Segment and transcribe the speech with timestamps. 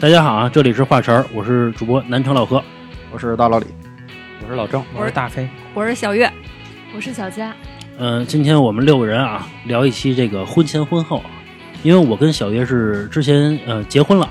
[0.00, 2.62] 大家好啊，这里是华晨儿，我是主播南城老何。
[3.10, 3.66] 我是大老李，
[4.40, 6.32] 我是老郑，我是大飞，我是小月，
[6.94, 7.52] 我是小佳。
[7.98, 11.30] 嗯、今天我们六个人啊，聊一期这个婚前婚后啊，
[11.82, 14.30] 因为我跟小月是之前呃结婚了，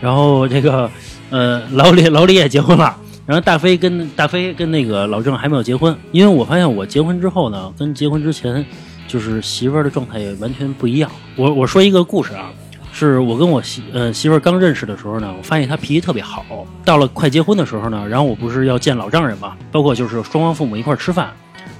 [0.00, 0.88] 然后这个
[1.30, 8.64] 呃老李老李也结婚了，然后大飞跟大飞跟那个老郑还没有结婚，因为我发现我结婚之后呢，跟结婚之前
[9.08, 11.10] 就是媳妇儿的状态也完全不一样。
[11.34, 12.52] 我我说一个故事啊，
[12.98, 16.44] 是我跟我媳呃媳妇儿刚认识的时候呢，我发现她脾气特别好。
[16.84, 21.32] 到了快结婚的时候呢，然后我不是要见老丈人嘛，包括就是双方父母一块儿吃饭，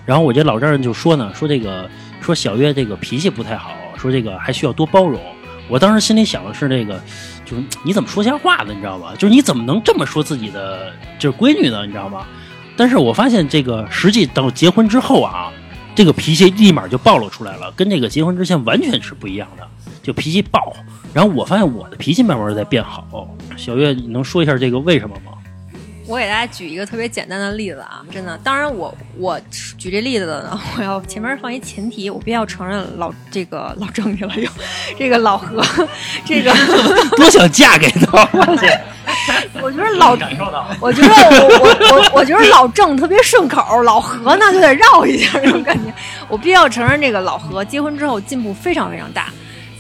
[0.07, 5.21] 然后我这老丈人就说呢， 说这个说小月这个脾气不太好，说这个还需要多包容。
[5.69, 7.03] 我当时心里想的是这个，
[7.45, 8.73] 就是你怎么说瞎话呢？
[8.73, 9.13] 你知道吧？
[9.19, 11.85] 就是你怎么能这么说自己的就是闺女呢？
[11.85, 12.25] 你知道吗？
[12.77, 15.51] 但是我发现这个实际到结婚之后啊，
[15.97, 19.67] 这个脾气立马就暴露出来了，跟这个结婚之前完全是不一样的，
[20.03, 20.75] 就脾气暴。
[21.15, 23.29] 然后我发现我的脾气慢慢在变好。
[23.57, 25.33] 小月，你能说一下这个为什么吗？
[26.07, 29.39] 我给大家举一个特别简单的例子啊，真的，当然我我
[29.77, 34.49] 举这例子的呢，我要前面放一前提，我必须要承认老这个老郑去了又，
[34.99, 35.63] 这个老何，
[36.25, 36.51] 这个
[37.15, 38.27] 多想嫁给他！
[39.61, 40.12] 我觉得老，
[40.81, 45.93] 我觉得我我我我觉得老郑特别顺口，老何呢就得绕一下这种感觉。
[46.27, 49.31] 我必须要承认，这个老何结婚之后进步非常非常大，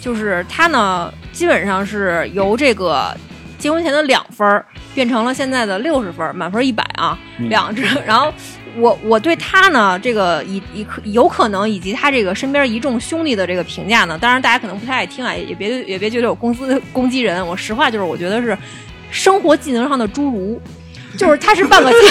[0.00, 3.14] 就是他呢基本上是由这个
[3.58, 4.64] 结婚前的两分儿
[4.94, 7.82] 变成了现在的六十分，满分一百啊，嗯两只。
[8.06, 8.32] 然后
[8.76, 18.56] 我我对他呢这个以以可有可能以及他这个身边一众兄弟的这个评价呢，当然大家可能不太爱听啊，也也别也别觉得我公司攻击人，我实话就是我觉得是
[19.10, 20.60] 生活技能上的侏儒，
[21.16, 21.92] 就是他是半个。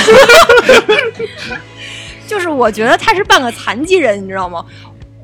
[2.27, 4.65] 就是我觉得他是半个残疾人，你知道吗？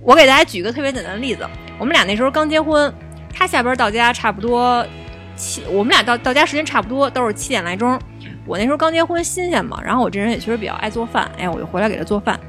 [0.01, 1.45] 我给大家举个特别简单的例子，
[1.79, 2.93] 我们俩那时候刚结婚，
[3.33, 4.85] 他下班到家差不多
[5.35, 7.99] 七，我们俩到到家时间差不多都是七点来钟。
[8.45, 12.39] 我那时候刚结婚新鲜嘛，然后我这人也确实比较爱做饭，哎，我就回来给他做饭。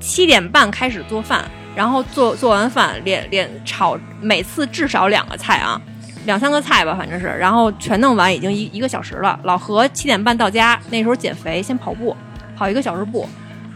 [0.00, 1.44] 七点半开始做饭，
[1.74, 5.80] 然后做做完饭连连炒，每次至少两个菜啊，
[6.24, 9.38] 两三个菜吧，反正是，然后全弄完已经一一个小时了。
[9.44, 12.16] 老何七点半到家，那时候减肥，先跑步，
[12.56, 13.28] 跑一个小时步。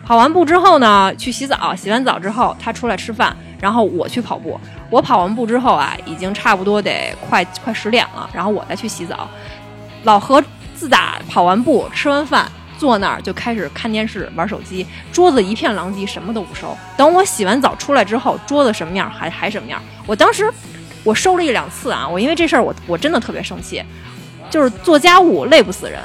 [0.04, 4.58] 跑完步之后呢，去洗澡，洗完澡之后他出来吃饭，然后我去跑步。
[4.90, 9.28] 我跑完步之后啊，已经差不多得快快十点了，然后我再去洗澡。
[10.04, 10.42] 老何
[10.74, 16.76] 自打跑完步、吃完饭，坐那儿就开始看电视、玩手机，桌子一片狼藉，什么都不收。
[16.96, 19.82] 等我洗完澡出来之后，桌子什么样还还什么样。
[20.06, 20.48] 我当时
[21.02, 23.82] 我收了一两次啊，我因为这事儿我我真的特别生气，
[24.50, 26.00] 就是做家务累不死人，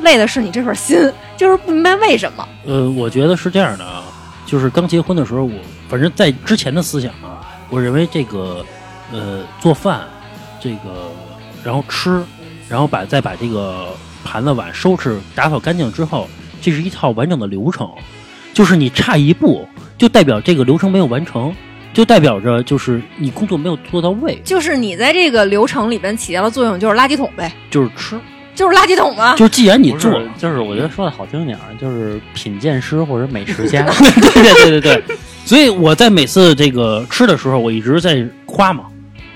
[0.00, 2.48] 累的是你这份心，就是不明白为什么。
[2.66, 4.02] 呃，我觉得是这样的啊，
[4.46, 5.52] 就是刚结婚的时候，我
[5.90, 8.64] 反正在之前的思想啊，我认为这个
[9.12, 10.02] 呃做饭，
[10.60, 11.10] 这个
[11.64, 12.22] 然后吃，
[12.68, 13.88] 然后把再把这个
[14.24, 16.28] 盘子碗收拾打扫干净之后，
[16.62, 17.90] 这是一套完整的流程，
[18.54, 19.68] 就是你差一步，
[19.98, 21.52] 就代表这个流程没有完成。
[21.92, 28.16] 就代表着就是你工作没有做到位，就是你在这个流程里边起到的作用就是垃圾桶呗，就是吃，
[28.54, 29.34] 就是垃圾桶吗。
[29.34, 33.82] 就是既然你做，就是我觉得说的好听点儿，就是品鉴师或者美食家。
[33.90, 35.16] 对对对对对，
[35.50, 38.84] 所以我在每次这个吃的时候，我一直在夸嘛，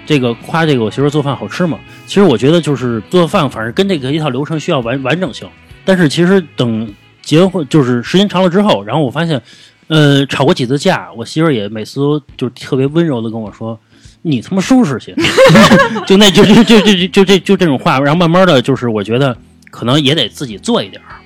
[0.07, 1.77] 这个夸这个我媳妇做饭好吃嘛。
[2.07, 5.49] 其实我觉得就是做饭，反正跟这个一套流程需要完完整性。
[5.85, 6.89] 但是其实等
[7.21, 9.43] 结婚就是时间长了之后，然后我发现，
[9.89, 13.77] 呃，吵过几次架，我媳妇也每次都就特别温柔的跟我说。
[14.23, 15.13] 你他妈收拾去，
[16.07, 19.37] 就那就就就就就就这就这种话，然后慢慢的就是我觉得
[19.69, 21.19] 可能也得自己做一点儿，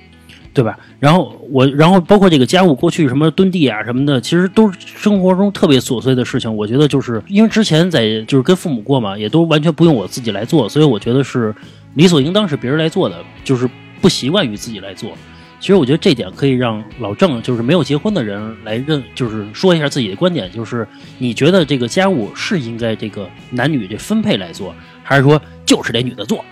[0.59, 0.77] 对吧？
[0.99, 6.53] 然后我，然后包括这个家务，过去什么蹲地啊什么的，其实都是生活中特别琐碎的事情。
[6.53, 11.55] 我觉得就是因为之前在就是跟父母过嘛，也都完全不用我自己来做，所以我觉得是
[11.93, 13.15] 理所应当是别人来做的，
[13.45, 13.69] 就是
[14.01, 15.11] 不习惯于自己来做。
[15.61, 20.85] 其实我觉得这点可以让老郑，就是没有结婚的人来认，就是说一下自己的观点，就是
[21.19, 26.43] 你觉得这个家务是应该这个男女这分配来做，还是说就是得女的做？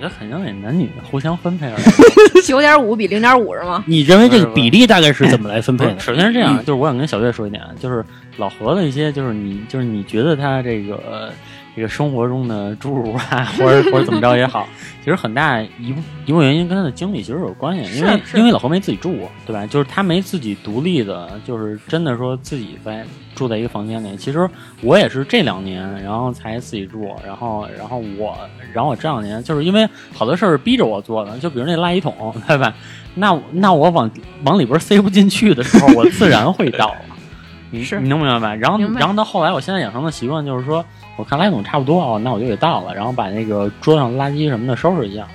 [0.00, 2.40] 我觉得肯定得男女互相分配而已。
[2.46, 3.84] 九点五比零点五是吗？
[3.86, 6.00] 你认为这个比例大概是怎么来分配的？
[6.00, 8.02] 首先是这样，就是我想跟小月说一点，就是
[8.38, 11.30] 老何的一些，就是你，就是你觉得他这个呃
[11.76, 14.68] 这个生活中的侏儒啊， 或者或者怎么着也好，
[15.04, 19.64] 其实很大一部一部分原因跟他的经历其实有关系，因为因为老何没自己住过，对吧？
[19.66, 24.16] 就是他没自己独立的，就是真的说自己在住在一个房间里。
[24.16, 24.48] 其实
[24.82, 28.36] 我也是这两年，然后才自己住，然后然后我
[28.72, 32.74] 然后我这两年就是因为好多事儿逼着我做的，就比如那垃圾桶，对吧？
[33.14, 34.10] 那那我往
[34.44, 36.94] 往里边塞不进去的时候，我自然会倒。
[37.72, 38.54] 你是你能明白吧？
[38.56, 40.84] 然后然后到后来，我现在养成的习惯就是说，
[41.20, 45.28] 我看垃圾桶差不多哦，那我就给倒了，然后把那个桌上垃圾什么的收拾一下。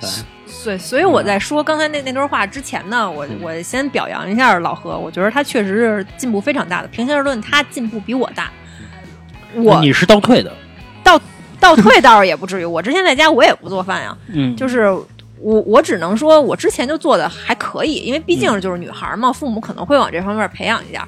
[0.00, 0.08] 对，
[0.64, 6.88] 对，所以我在说刚才那那段话之前呢，我嗯我先表扬一下老何，我觉得他确实是进步非常大的。
[6.88, 8.50] 平心而论，他进步比我大。
[9.54, 10.52] 我你是倒退的，
[11.02, 11.20] 倒
[11.58, 14.88] 倒退倒是也不至于，我之前在家我也不做饭呀，嗯， 就是
[15.38, 21.02] 我我只能说我之前就做的还可以，因为毕嗯竟就是女孩嘛，父母可能会往这方面培养一点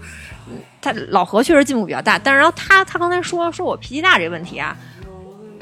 [0.85, 4.77] 他老何确实进步比较大，但是然后他他刚才说说我脾气大这个问题啊，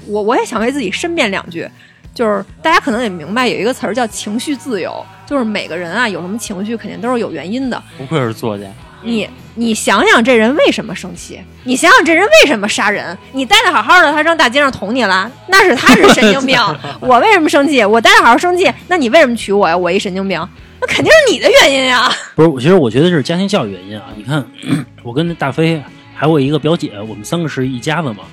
[0.06, 1.68] 我我也想为自己申辩两句，
[2.12, 7.80] 就是大家可能也明白有一个词儿叫情绪自由，就是每个人啊有什么情绪肯定都是有原因的。
[7.96, 8.64] 不愧是作家。
[9.04, 11.40] 你你想想这人为什么生气？
[11.64, 13.16] 你想想这人为什么杀人？
[13.32, 16.56] 你待的好好的，他上大街上捅你了，那是他是神经病。
[17.00, 17.84] 我为什么生气？
[17.84, 19.76] 我待的好好生气，那你为什么娶我呀？
[19.76, 20.48] 我一神经病，
[20.82, 22.10] 那肯定是你的原因呀。
[22.34, 24.06] 不是，其实我觉得这是家庭教育原因啊。
[24.16, 24.44] 你看，
[25.04, 25.80] 我跟大飞
[26.12, 28.24] 还有我一个表姐，我们三个是一家子嘛。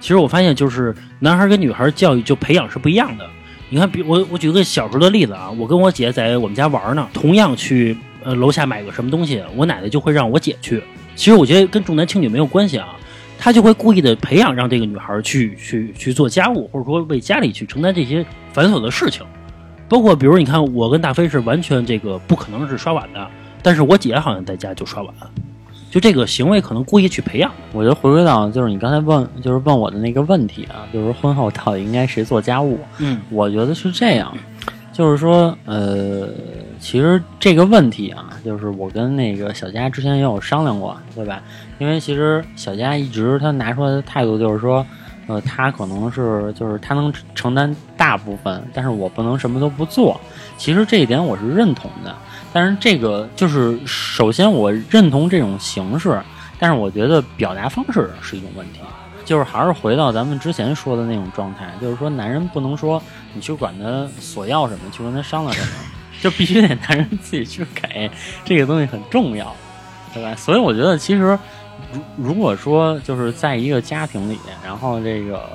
[0.00, 3.26] 其实我发现，就是男孩跟女孩教育就培养是不一样的。
[3.68, 7.94] 你看，比我我举个小时候的例子啊，我跟我姐在我们家玩呢，同样去
[8.24, 10.82] 呃楼下买个什么东西，我奶奶就会让我姐去。
[11.14, 12.96] 其实我觉得跟重男轻女没有关系啊，
[13.38, 19.26] 她就会故意的培养让这个女孩去去去做家务，或者说为家里去承担这些繁琐的事情。
[19.88, 23.26] 包括比如你看，我跟大飞是完全这个不可能是刷碗的，
[23.62, 25.14] 但是我姐好像在家就刷碗，
[25.90, 27.56] 就这个行为可能故意去培养的。
[27.72, 32.78] 我觉得回归到就是你刚才问，就是问我的那个问题啊，就是婚后到底应该谁做家务？
[32.98, 34.36] 嗯我觉得是这样，
[34.92, 36.28] 就是说，呃，
[36.78, 41.40] 其实这个问题啊，就是我跟那个小佳之前也有商量过，对吧？
[41.78, 44.84] 因为其实小佳一直她拿出来的态度就是说，
[45.28, 50.20] 呃，他可能是就是他能承担大部分，但是我不能什么都不做。
[50.56, 52.12] 其实这一点我是认同的，
[52.52, 56.20] 但是这个就是首先我认同这种形式，
[56.58, 58.80] 但是我觉得表达方式是一种问题。
[59.24, 63.02] 就是还是回到咱们之前说的那种状态，就是说男人不能说
[63.34, 65.68] 你去管他索要什么，去跟他商量什么，
[66.22, 68.10] 就必须得 男人自己去给，
[68.42, 69.54] 这个东西很重要，
[70.14, 70.34] 对吧？
[70.34, 71.38] 所以我觉得其实
[71.92, 75.48] 如如果说就是在一个家庭里，然后这个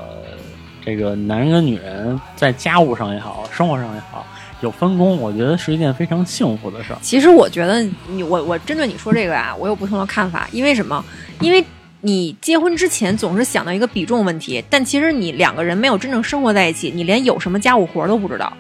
[0.83, 4.25] 这个男人跟女人在家务上也好，生活上也好
[4.61, 6.99] 有分工，我觉得是一件非常幸福的事儿。
[7.01, 10.47] 其实我觉得你我我针对你说这个啊，我有不同的看法。
[10.51, 11.03] 因为什么？
[11.39, 11.63] 因为
[12.01, 18.51] 你结婚之前总是想到一个比重问题，但其实你两个人没有真正生活在一起，你连有什么家务活都不知道。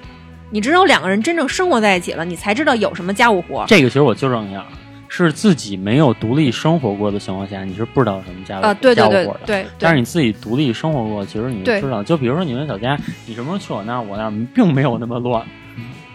[0.51, 3.65] 你只有两个人真正生活在一起了，你才知道有什么家务活。
[3.67, 4.63] 这个其实我纠正一下，
[5.15, 9.39] 是自己没有独立生活过的情况下，你是不知道什么家务啊，对对对家务活的。
[9.45, 12.01] 对对，但是你自己独立生活过，其实你就知道。
[12.01, 15.45] 就比如说你们小家，你什么时候去我那儿，我那儿并没有那么乱，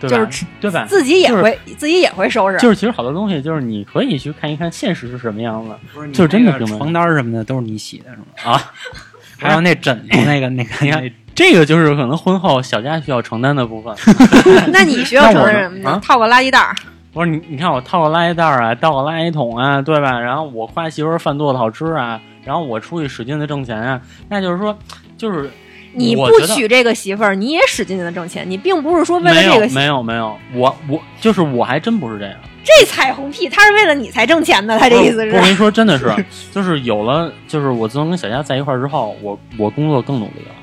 [0.01, 0.17] 对吧？
[0.25, 0.85] 就是对吧？
[0.89, 2.59] 自己也就是会自己也会收拾。
[2.59, 8.25] 就是其实好多东西，就是你可以去看一看现实是什么样子不是就是真的床单什么的都是你洗的，是吗？
[8.53, 8.73] 啊。
[9.41, 13.95] 还有那枕头那个那个， 你看那这个就是可能婚后小家需要承担的部分。
[14.73, 16.01] 那你需要承担什么呢？
[16.05, 16.75] 套个垃圾袋儿。
[17.13, 20.19] 不是你，你看我套个垃圾袋儿啊，倒个垃圾桶啊，对吧？
[20.21, 24.77] 然后我夸媳妇儿饭做的好吃啊，然后我出去使劲的挣钱啊，那就是说，
[25.17, 25.51] 就是
[25.95, 32.35] 你不娶这个媳妇儿，你也使劲的挣钱，你并不是说为了这个媳没有没有，我我就是我还真不是这样。
[32.63, 35.35] 这彩虹屁，他是为了你才挣钱的，他这意思是。
[35.35, 36.13] 我跟你说，真的是，
[36.53, 40.55] 就是有了，就是我自从跟小佳在一块儿之后，我我工作更努力了。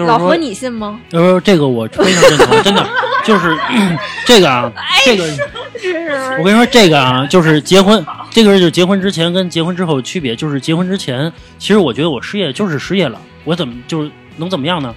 [0.00, 0.98] 就是老何，你信吗？
[1.12, 2.86] 呃，这个我非常认同，真的
[3.22, 3.54] 就是
[4.26, 4.72] 这个啊，
[5.04, 5.24] 这个
[6.38, 14.94] 我跟你说，这个啊，就是结婚，这个就是结婚之前跟结婚之后的区别，就是结婚之前，其实我觉得我失业就是失业了，我怎么就是能怎么样呢？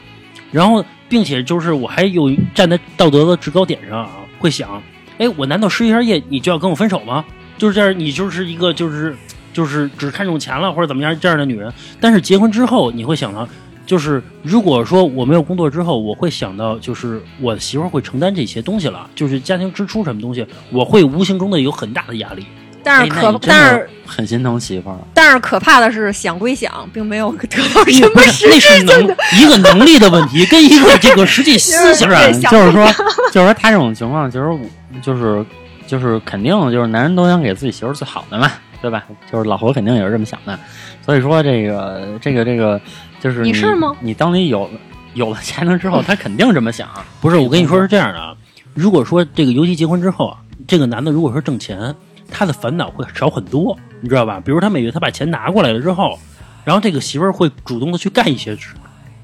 [0.51, 4.81] 然后，并且就是我还有站在道德的制高点上啊，会想，
[5.17, 7.25] 哎，我难道失一下业你就要跟我分手吗？
[7.57, 9.15] 就是这样，你就是一个就是
[9.51, 11.73] 就是只看重钱了或者怎么样这样的女人。
[11.99, 13.47] 但是结婚之后，你会想到，
[13.85, 22.45] 就是如果说我没有工作之后，我会想到，就是我媳妇儿会承担这些东西了，就是家庭支出什么东西，我会无形中的有很大的压力。
[22.85, 24.97] 但是可但是很心疼媳妇儿。
[25.13, 29.17] 但是可怕的是，想归想，并没有得到什么实那是能质性的。
[29.39, 32.09] 一个能力的问题，跟一个这个实际思 想
[32.51, 32.85] 就是说，
[33.31, 34.59] 就是说他这种情况，其实我
[35.01, 35.45] 就是
[35.87, 39.01] 就是肯定就是男人都想给自己媳妇儿最好的嘛，对吧？
[39.31, 40.59] 就是老何肯定也是这么想的，
[41.05, 42.81] 所以说这个这个这个
[43.23, 44.69] 就是你是吗你当你有
[45.13, 46.89] 有了钱了之后，他肯定这么想。
[47.21, 48.35] 不是，我跟你说是这样的啊，
[48.73, 50.37] 如果说这个尤其结婚之后啊，
[50.67, 51.95] 这个男的如果说挣钱，
[52.29, 54.41] 他的烦恼会少很多，你知道吧？
[54.43, 56.19] 比如他每月他把钱拿过来了之后，
[56.65, 58.57] 然后这个媳妇儿会主动的去干一些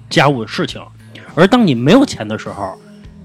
[0.10, 0.82] 家务的事情，
[1.36, 2.80] 而当你没有钱的时候，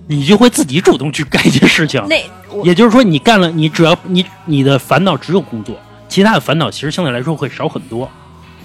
[0.09, 2.05] 你就会自己主动去干一些事情。
[2.09, 2.21] 那
[2.65, 5.77] 也就是说，你干了，你只要你你的烦恼只有工作，
[6.09, 8.11] 其他的烦恼其实相对来说会少很多。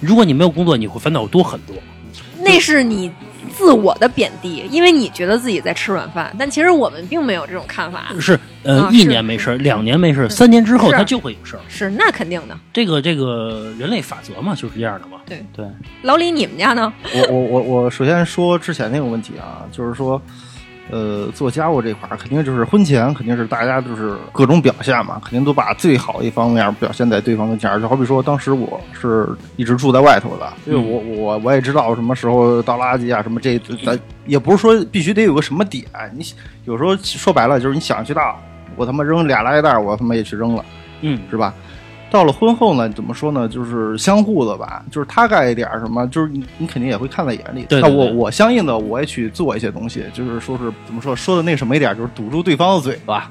[0.00, 1.76] 如果你没有工作，你会烦恼多很多。
[2.44, 3.10] 那是你
[3.56, 8.12] 自我的贬低，因为你觉得自己在吃软饭，但其实我们并没有这种看法。
[8.18, 11.60] 是呃、一年没事儿，两年没事儿，三年之后是他就会有事儿。
[11.68, 12.56] 是，那肯定的。
[12.72, 15.18] 这个这个人类法则嘛，就是这样的嘛。
[15.26, 15.64] 对对，
[16.02, 16.92] 老李，你们家呢？
[17.14, 20.20] 我我我我首先说之前那个问题啊，就是说，
[20.90, 27.80] 呃，做家务这块儿肯定就是婚前肯定是大家就是各种表现嘛，肯定都把最好一方面表现在对方跟前儿。
[27.80, 36.24] 就好比说，当时我是一直住在外头的，因为我我我也知道什么时候倒垃圾啊，什么这咱也不是说必须得有个什么点，你
[36.64, 38.36] 有时候说白了就是你想去倒，
[38.76, 40.64] 我他妈扔俩垃圾袋儿，我他妈也去扔了。
[41.02, 41.54] 嗯，是吧？
[42.10, 43.48] 到了婚后呢，怎么说呢？
[43.48, 47.64] 就是相互的吧，就是他干一点什么，就是你你肯定也会看在眼里。
[47.68, 53.30] 对对对那我我相应的我也去做一些东西，就是说是怎么说说的那什么一点，就是堵住对方的嘴巴，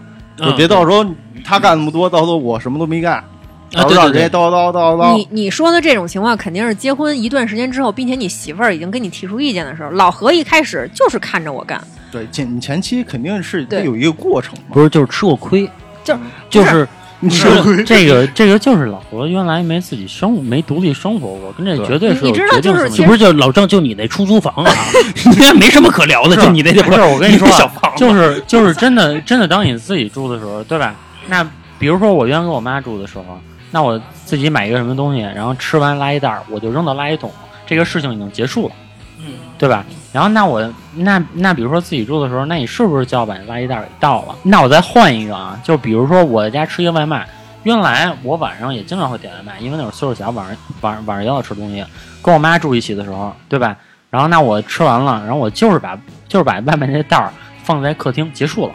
[0.56, 1.06] 别到时候
[1.44, 3.24] 他干那么多，到时候我什么都没干，啊，
[3.72, 11.82] 然后对对对，让人家叨叨叨叨你你说的这种情况，肯定是结婚一段时间之后，并且你媳妇儿已经跟你提出意见的时候，老何一开始就是看着我干，
[12.12, 14.66] 对前你前期肯定是有一个过程嘛。
[14.72, 15.70] 不是就是吃过亏，
[16.04, 16.20] 就是
[16.50, 16.88] 就是
[17.22, 17.48] 你 是
[17.84, 24.72] 这个这个就是老何原来没自己生没独立生活过，跟这绝对是有你知道决定性的就是不是就老郑就你那出租房啊，
[25.38, 30.96] 你也没什么可聊的，就你那地不是我跟你说啊小房，就是就是真的真的，当你自己住的时候，对吧？
[31.28, 31.44] 那
[31.78, 33.26] 比如说我原来跟我妈住的时候，
[33.72, 37.32] 那我自己买一个什么东西，然后吃完垃圾袋，我就扔到垃圾桶，
[37.68, 38.74] 这个事情已经结束了，
[39.20, 39.86] 嗯，对吧？
[40.14, 44.36] 然后那我那那比如说自己住的时候，那你是不是就要把垃圾袋儿给倒了？
[44.44, 47.28] 那我再换一个啊，就比如说我在家吃一个外卖，
[47.64, 51.86] 原来我晚上也经常会点外卖，因为那会儿岁数小，晚上晚上晚上也要吃东西，
[52.22, 53.76] 跟我妈住一起的时候，对吧？
[54.10, 55.96] 然后那我吃完了，然后我就是把
[56.28, 57.32] 就是把外卖那袋儿
[57.64, 58.74] 放在客厅结束了，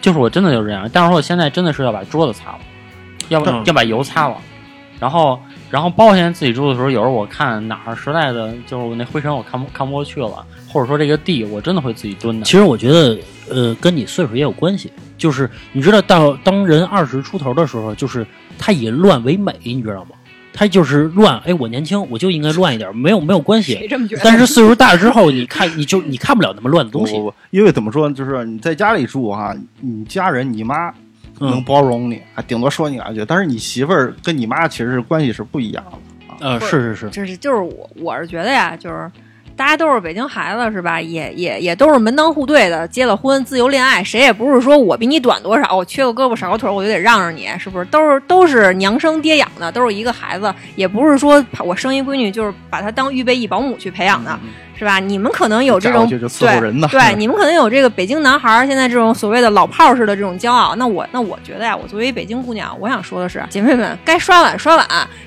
[0.00, 0.88] 就是我真的就是这样。
[0.90, 2.58] 但是说我现在真的是要把桌子擦了，
[3.28, 4.36] 要不嗯要把油擦了，
[4.98, 5.38] 然后
[5.70, 12.46] 然后包括现在自己住的时候，有时候我看哪儿实在的就是那灰尘我看不看不过去了，或者说这个地我真的会自己蹲的。
[12.46, 13.18] 其实我觉得，
[13.50, 14.92] 呃，跟你岁数也有关系。
[15.18, 18.26] 就是你知道，到当人二十出头的时候，就是
[18.58, 20.10] 他以乱为美，你知道吗？
[20.52, 21.38] 他就是乱。
[21.40, 23.74] 哎，我年轻，我就应该乱一点，没有没有关系。
[23.74, 24.22] 谁这么觉得？
[24.24, 27.24] 但是岁数大之后，你看，你就你看不了那么乱的东西不。
[27.24, 30.92] 不不，因为怎么说呢，就是你在家里住哈，你家人你妈
[31.38, 35.98] 能嗯，包容你，还顶多说你两句，但是你媳妇儿跟你妈其实是关系是不一样的。
[36.40, 39.10] 呃，是是是，就是就是我我是觉得呀，就是
[39.56, 41.00] 大家都是北京孩子是吧？
[41.00, 47.84] 也也也都是门当户对的，结了婚自由恋爱，谁也不是说我比你短多少，我缺个胳膊少个腿儿我就得让着你，是不是？
[47.86, 54.38] 都是都是娘生爹养的，都是一个孩子，也不是说我生一闺女就是把她当预备役保姆去培养的，
[54.78, 54.98] 是吧？
[54.98, 56.18] 你们可能有这种对
[56.88, 60.74] 对，你们可能有这个北京男孩儿现在这种所谓的老炮儿式的这种骄傲。
[60.76, 64.86] 那我那我觉得呀，我作为北京姑娘，我想说的是，姐妹们，该刷碗刷碗，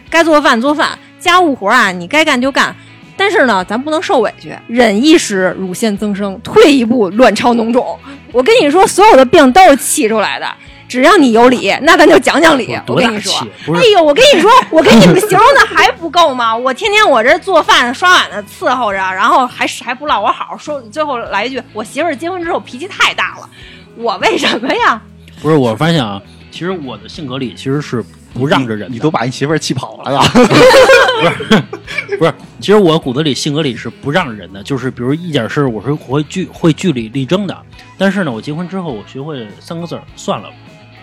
[0.10, 2.76] 该做饭做饭，家务活儿啊，你该干就干。
[3.18, 7.98] 但是呢，咱不能受委屈，忍一时乳腺增生，退一步卵巢脓肿。
[8.32, 10.48] 我跟你说，所有的病都是气出来的，
[10.90, 12.76] 只要你有理，那咱就讲讲理。
[12.88, 13.32] 我跟你说
[13.76, 16.58] 哎呦，我跟你说，我给你们形容的还不够吗？
[16.58, 23.48] 我天天我这做饭刷碗的伺候着，然后还还不落我好，说最后来一句，我媳妇儿结婚之后脾气太大了，
[23.96, 25.00] 我为什么呀？
[25.42, 26.20] 不是，我发现啊，
[26.50, 28.04] 其实我的性格里其实是
[28.34, 28.94] 不让着人的。
[28.94, 30.26] 你都把你媳妇儿气跑了吧？
[32.18, 37.56] 不是，其实我骨子里性格里是不让人的，就是比如一点事儿，我是会据会据理力争的。
[37.98, 40.50] 但是呢，我结婚之后，我学会三个字儿，算了。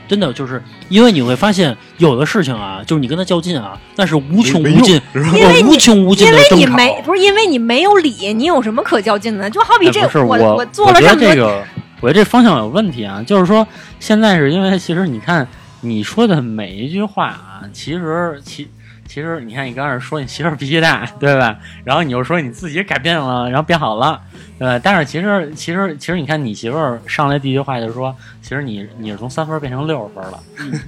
[0.09, 6.43] 真的就是因为你会发现，有的事情啊，就是你跟他较劲啊，那是无穷无尽，因为无穷无尽因为。
[6.57, 9.51] 你没不是因为你没有理，你有什么可较劲的？
[9.51, 11.65] 就好比这哎我我做了觉这么多，得这个，
[12.01, 13.23] 我觉得这方向有问题啊。
[13.27, 13.67] 就是说，
[14.01, 15.47] 现在是因为其实你看
[15.81, 18.69] 你说的每一句话啊，其实其
[19.07, 21.57] 其实你看你刚开始说你媳妇儿脾气大， 对吧？
[21.85, 24.21] 然后你又说你自己改变了，然后变好了，
[24.59, 24.81] 对吧？
[24.83, 30.39] 但是其实其实其实你看你媳妇儿上来第一句话就是说，其实你你是从三分变成六十分了，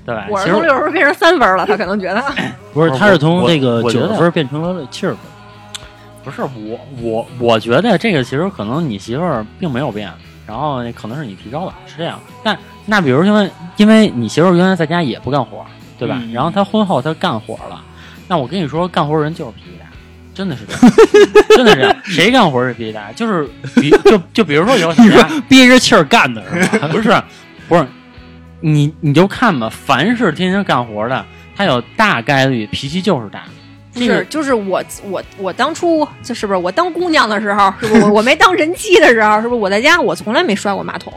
[0.04, 0.26] 对吧？
[0.28, 2.22] 我是从六十分变成三分了，他可能觉得
[2.74, 5.18] 不是，他是从我这个九十分变成了七十分。
[6.24, 10.12] 不是我我我觉得这个其实可能你媳妇儿并没有变，
[10.46, 12.20] 然后可能是你提高了，是这样。
[12.44, 15.64] 但那比如因为因为你媳妇儿原来在家也不干活，
[15.98, 16.18] 对吧？
[16.20, 17.82] 嗯然后她婚后她干活了，
[18.28, 19.86] 那我跟你说，干活人就是脾气大，
[20.34, 21.96] 真的是这样，真的是这样。
[22.04, 23.10] 谁干活是脾气大？
[23.12, 26.88] 就是比就就比如说有谁家憋着气儿干的是吧？
[26.92, 27.22] 不是
[27.68, 27.86] 不是
[28.60, 31.24] 你你就看吧，凡是天天干活的，
[31.56, 33.44] 他有大概率脾气就是大。
[33.94, 41.12] 不这个是，就是我我我当初这是不是我当姑娘的时候，是不是我我没当人妻的时候，是不是我在家我从来没摔过马桶？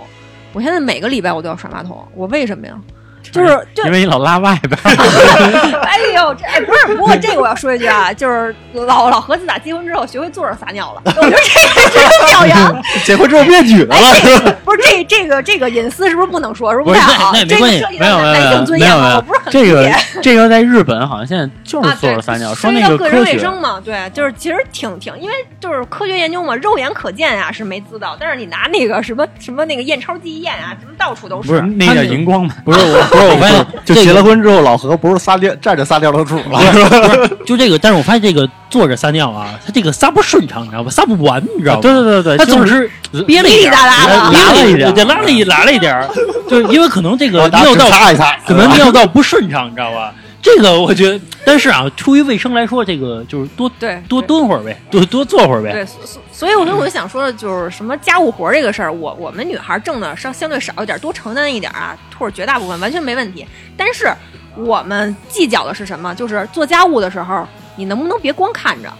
[0.53, 2.73] 我现在每个礼拜我都要刷马桶，我为什么呀？
[3.21, 12.81] 就是对因为你老拉外边儿， 哎呦，这哎不是，不过这个我要说一句啊，就是老老何自打结婚之后学会坐着撒尿了， 我觉得这个值得表扬。
[13.05, 16.73] 结婚之后别举了哎，了，这个不是这这个这个隐私是不是不能说？
[16.73, 17.33] 是不太好？
[17.47, 23.37] 这个那那没关系涉及没有到没有没有男性尊没有没有严了，我不是很这个理解这个在日本好像现在就是坐着撒尿，说那个个人卫。
[23.37, 36.59] 生嘛，对，就是其实挺挺，因为就是科学研究嘛，肉眼可见啊是没滋到，但是你拿那个什么什么那个验钞机一验啊，什么到处都是不是那叫荧光嘛，不是我，不是我发现 就结了婚之后，老何不是撒尿站着撒尿的主了，
[37.45, 40.89] 就这个，但是我发现这个坐着撒尿啊，他这个撒不顺畅，你知道吧？
[40.89, 41.81] 撒不完，你知道吧？
[41.81, 46.07] 对对对对，他总是是憋了一点拉拉了一点儿对，拉了一拉了一点儿，
[46.49, 50.13] 就是因为可能这个尿道擦一擦，可能尿道不顺畅，你知道吧？
[50.41, 55.71] 这个我觉得，但是啊，出于卫生来说，这个就是多对多蹲会儿呗，多多坐会儿呗。
[55.71, 63.45] 对，所所所以我就我就想说的就是什么家务活儿这个事儿，我我们女孩儿挣的稍相对少一点儿，多承担一点儿啊，或者绝大部分完全没问题。
[63.77, 64.11] 但是
[64.55, 66.13] 我们计较的是什么？
[66.15, 68.91] 就是做家务的时候，你能不能别光看着？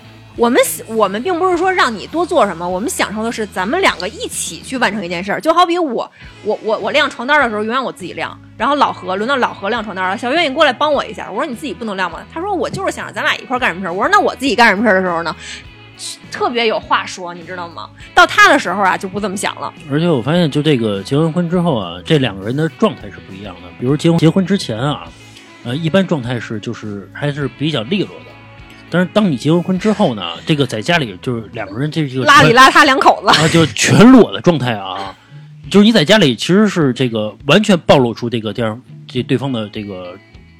[0.42, 5.40] 我们我们并不是说让你多做什么，我们享受的是咱们两个一起去完成一件事儿。
[5.40, 6.12] 就好比我
[6.44, 11.30] 我我我晾床单的时候，永远我自己晾，然后老何轮到老何晾床单了，小月你过来帮我一下。
[11.30, 12.22] 我说你自己不能晾吗？
[12.34, 13.94] 他说我就是想让咱俩一块儿干什么事儿。
[13.94, 15.36] 我说那我自己干什么事儿的时候呢？
[16.32, 17.88] 特别有话说，你知道吗？
[18.16, 19.72] 到他的时候啊，就不这么想了。
[19.92, 23.70] 而且我发现，就这个结完婚之后啊，这两个人的状态是不一样的。
[23.80, 25.08] 比如结婚结婚之前啊，
[25.64, 28.31] 呃，一般状态是就是还是比较利落的。
[28.92, 35.16] 但是当你结完婚之后呢，这个在家里就是两个人这这个邋里邋遢两口子，啊，就全裸的状态啊，
[35.72, 38.78] 就是你在家里其实是这个完全暴露出这个第二
[39.08, 40.14] 这对方的这个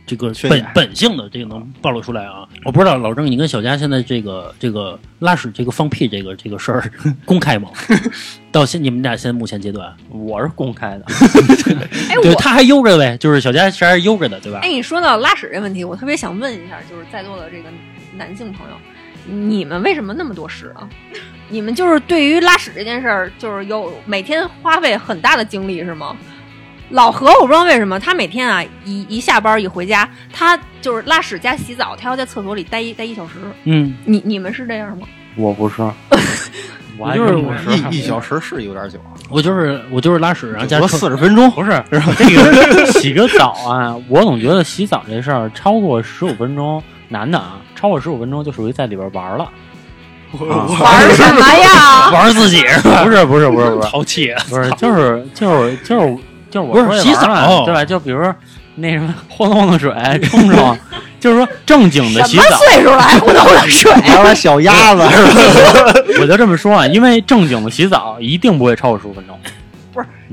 [0.08, 2.48] 这个本本性的这个能暴露出来啊。
[2.64, 6.92] 我不知道老郑，你跟小佳现在这个这个拉屎这个放屁这个这个事儿
[7.26, 7.70] 公开吗？
[8.52, 11.06] 到现你们俩现在目前阶段，我是公开的，
[12.10, 14.68] 哎， 对，我他还悠着呗，就是小佳其实还是悠着的，对吧哎，？
[14.68, 17.70] 你说到拉屎这问题，我特别想问一下，就是在座的这个
[18.16, 18.76] 男性朋友，
[19.26, 20.88] 你们为什么那么多屎啊？
[21.50, 26.16] 你们就是对于拉屎这件事儿，就是有每天花费很大的精力是吗？
[26.92, 33.36] 老何，我不知道为什么，他每天啊一一下班一回家，他就是拉屎加洗澡，他要在厕所里待一待一小时。
[33.64, 35.08] 嗯，你你们是这样吗？
[35.38, 35.82] 我不是，
[36.98, 37.70] 我就是我是。
[37.92, 49.48] 一一小时是有点久，我就是我就是拉屎，然后加四十分钟，不是然后这个洗个澡啊，我总觉得洗澡这事儿超过十五分钟，男的啊，超过十五分钟就属于在里边玩了。
[50.80, 52.10] 玩什么呀？
[52.12, 53.04] 玩自己是吧？
[53.06, 56.18] 不是不是不是不是淘气，不是， 就是就是就是
[56.50, 57.84] 就是我不是说洗澡对吧？
[57.84, 58.34] 就比如说
[58.76, 59.92] 那什么晃动的水
[60.30, 60.78] 冲冲，
[61.20, 63.92] 就是说正经的洗什么澡，岁数了还不懂得水？
[63.92, 65.26] 玩玩小鸭子是
[65.84, 65.94] 吧？
[66.22, 69.38] 我就这么说啊，因为正经的洗澡一定不会超过十五分钟。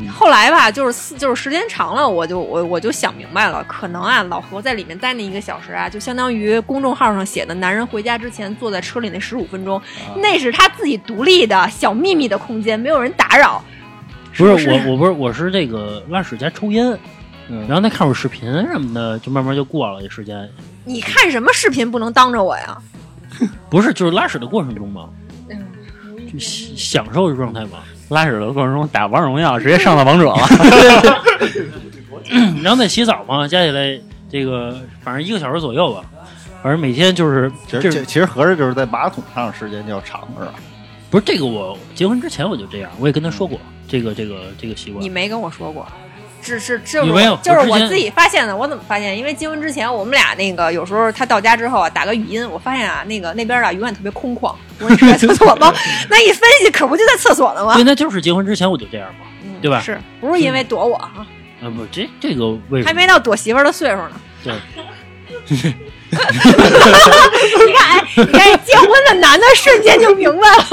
[0.06, 9.80] 后来吧，就是四就是时间长了，我就我我就想明白了，可能啊，老何在里面待那一个小时啊，就相当于公众号上写的男人回家之前坐在车里那十五分钟，
[10.16, 13.62] 那是他自己独立的小秘密的空间，没有人打扰。
[14.36, 16.96] 不是是我，我不是我是这个拉屎加抽烟，
[17.48, 20.48] 嗯然后他看会儿视频什么的，就慢慢就过了这时间。
[20.84, 22.78] 你看什么视频不能当着我呀？
[23.68, 25.08] 不是，就是拉屎的过程中嘛，
[26.32, 27.78] 就享享受的状态嘛。
[28.08, 30.36] 拉屎的过程中打王者荣耀， 直接上到王者了。
[32.62, 33.98] 然后在洗澡嘛，加起来
[34.30, 36.04] 这个反正一个小时左右吧。
[36.62, 40.54] 反正每天就是其实就是其实合着就是在马桶上时间较长是吧？
[41.10, 45.08] 不是这个我结婚之前我就这样，我也跟他说过这个这个这个习惯你。
[45.08, 45.86] 没跟我说过。
[46.42, 48.56] 只是就是就是我自己发现的。
[48.56, 49.16] 我怎么发现？
[49.16, 54.54] 因为结婚之前，我们俩那个有时候他到家之后啊，打个语音，我发现啊，那个那边啊永远特别空旷。
[54.80, 55.72] 我说你是在厕所吗？
[56.08, 57.84] 那一分析，可不就在厕所呢吗对，？
[57.84, 59.26] 那就是结婚之前我就这样嘛。
[59.44, 61.26] 嗯对吧是不是因为躲我啊？
[61.60, 62.84] 啊不，这这个为什么？
[62.84, 64.12] 还没到躲媳妇儿的岁数呢。
[64.44, 64.54] 对，
[66.08, 70.64] 你看，哎，你看结婚的男的瞬间就明白了。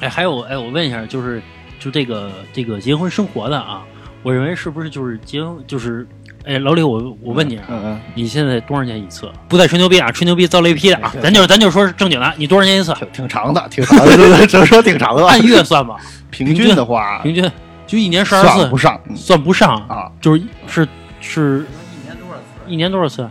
[0.00, 1.42] 哎，还有哎，我问一下，就是
[1.86, 3.84] 就这个这个结婚生活的啊，
[4.24, 6.04] 我认为是不是就是结就是
[6.44, 9.30] 哎，老李，我我问你啊，嗯嗯，你现在多少年一次？
[9.48, 11.12] 不再吹牛逼啊，吹牛逼遭雷劈的啊！
[11.22, 12.92] 咱就咱就说正经的，你多少年一次？
[12.94, 15.24] 挺挺长的，挺长的，只能说挺长的。
[15.24, 15.94] 按月算吧，
[16.30, 17.48] 平均的话，平均
[17.86, 20.10] 就一年十二次算不，上嗯算不上，啊。
[20.20, 20.88] 就是是
[21.20, 21.66] 是
[22.02, 23.30] 一年多少次一年多少次？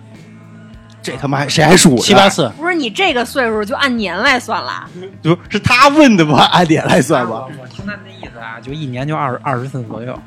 [1.05, 2.27] 这他妈还谁还数七八？
[2.27, 2.51] 次。
[2.57, 4.89] 不是你这个岁数就按年来算了，
[5.21, 6.45] 就是他问的吧？
[6.51, 7.45] 按年来算吧。
[7.61, 10.17] 我听他那意思啊，就一年就二二十次左右，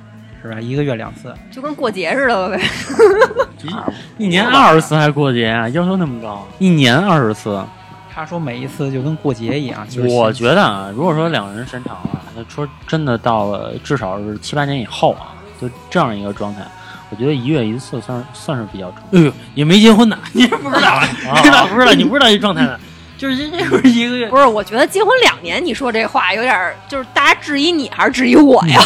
[0.40, 0.60] 是吧？
[0.60, 1.34] 一个月两次。
[1.50, 2.60] 就跟过节似的了呗。
[4.18, 5.68] 一年二十次还过节啊？
[5.70, 6.46] 要求那么高？
[6.60, 7.60] 一年二十次？
[8.14, 16.62] 他说每一次就跟过节一样，就是我觉得啊，如果说两个人时间长了，那说真的到了至少是七八年以后啊，就这样一个状态，
[17.10, 21.00] 我觉得一月一次算算是比较正哎呦，也没结婚呢， 你是不知道，
[21.36, 21.92] 你知道不知道？
[21.94, 22.78] 你不知道这状态呢，
[23.16, 28.80] 就是这这会儿一个月不，是，我觉得结婚两年，你说这话有点儿，就是大家质疑你还是质疑我呀？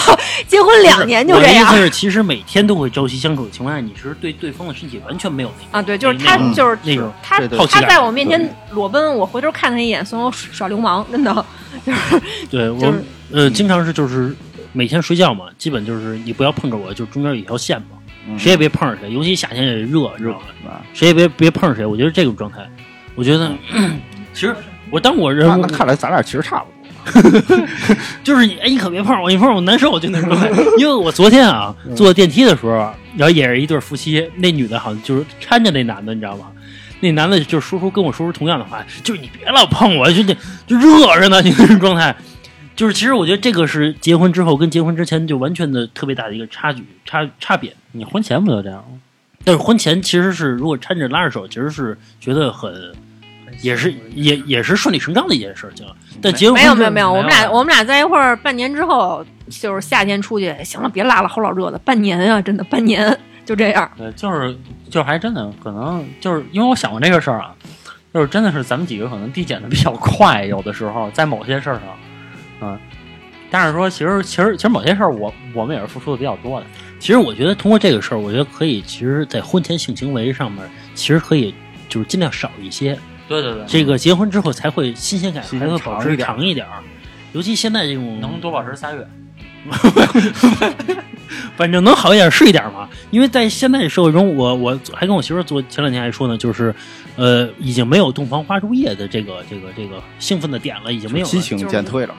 [0.47, 5.83] 结婚两年就这样我的意思是，其实每天都会朝夕相处的情况下，你是对对方的身体完全没有那个啊？
[5.83, 11.45] 对，就是他就是那种他对对他好奇感在我面前裸奔，我回头看他一眼，算我耍流氓，真的。
[12.51, 14.35] 对我、就是呃，经常是就是
[14.73, 20.71] 每天睡觉嘛，基本就是你不要碰着我，就中间有一条线嘛，嗯谁也别碰着谁，尤其夏天也热，知道吗？
[20.71, 21.85] 啊谁也别别碰着谁。
[21.85, 22.59] 我觉得这种状态，
[23.15, 23.53] 我觉得、
[24.33, 24.55] 其实
[24.91, 26.73] 我当我人那那看来咱俩其实差不多。
[28.23, 30.49] 就是你，哎，你可别碰我，你碰我难受，就那种状态。
[30.79, 36.47] 因为我昨天啊坐电梯的时候，然后也是一对夫妻，那女的好像就是搀着那男的，你知道吗？
[37.01, 40.33] 那男的就说出跟我说出同样的话，就是你别老碰我，就这
[40.65, 42.15] 就热着呢，你那种状态。
[42.75, 47.75] 就是其实我觉得这个是结婚之后跟结婚之前就完全的特别大的一个差距差差别。
[47.93, 48.99] 你婚前不就这样吗？
[49.45, 52.73] 但是婚前其实是如果搀着拉着手，其实是觉得很
[53.61, 55.85] 也是也也是顺理成章的一件事情。
[56.23, 63.91] 但结婚没有没有没有，我们俩我们俩在一块儿半年之后，就是夏天出去，行了，别拉了，齁老热的，半年啊，真的半年就这样。
[63.99, 64.57] 对，就是
[64.89, 67.53] 就还真的可能就是因为我想过这个事儿啊，
[68.15, 71.83] 就是真的是咱们几个可能递减的比较快，有的时候在某些事儿上，
[72.62, 72.79] 嗯，
[73.51, 76.66] 但是说其实其实其实某些事儿我我们也是付出的比较多的，
[76.98, 81.55] 其实我觉得通过这个事儿，我觉得可以，其实，在婚前性行为上面，其实可以
[81.88, 82.98] 就是尽量少一些。
[83.29, 86.83] 对对对这个结婚之后才会新鲜感，才会保持长一点长一点儿。
[87.33, 89.07] 尤其现在这种能多保持仨月，
[91.57, 92.88] 反正能好一点是一点嘛。
[93.11, 96.75] 因为在现在社会中，我我还跟我媳妇儿昨前两天还说呢，就是
[97.16, 101.31] 呃，已经没有洞房花烛夜的这个这个这个兴奋的点了，已经没有了。
[101.31, 102.14] 激情减退了。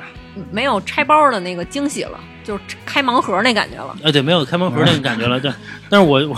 [0.51, 3.95] 没有拆包的那个惊喜了，就是开盲盒那感觉了。
[4.01, 5.39] 呃，对，没有开盲盒那个感觉了。
[5.39, 5.51] 对，
[5.89, 6.36] 但是我我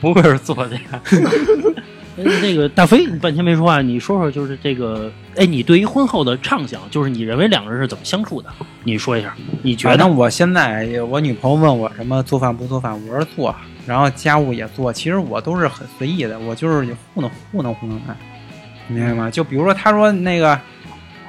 [0.00, 0.76] 不会是作家，
[2.18, 8.50] 呃那个大飞，你半天没说话，你说说就是这个，哎，你对于婚后的畅想，就是你认为两个人是怎么相处的？
[8.82, 13.54] 你说一下，你觉得我现在我女朋友问我什么做饭不做饭，我说做，
[13.86, 18.14] 然后家务也做，其实我都是很随意的，我就是糊弄糊弄糊弄她，
[18.88, 19.30] 你明白吗？
[19.30, 20.58] 就比如说她说那个，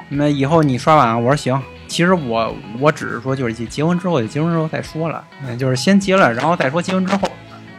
[0.10, 1.62] 那以后你刷碗，我说行。
[1.88, 7.28] 其实我我只是说就是结婚之后，结婚之后再说了，嗯就是先结了，然后再说结婚之后。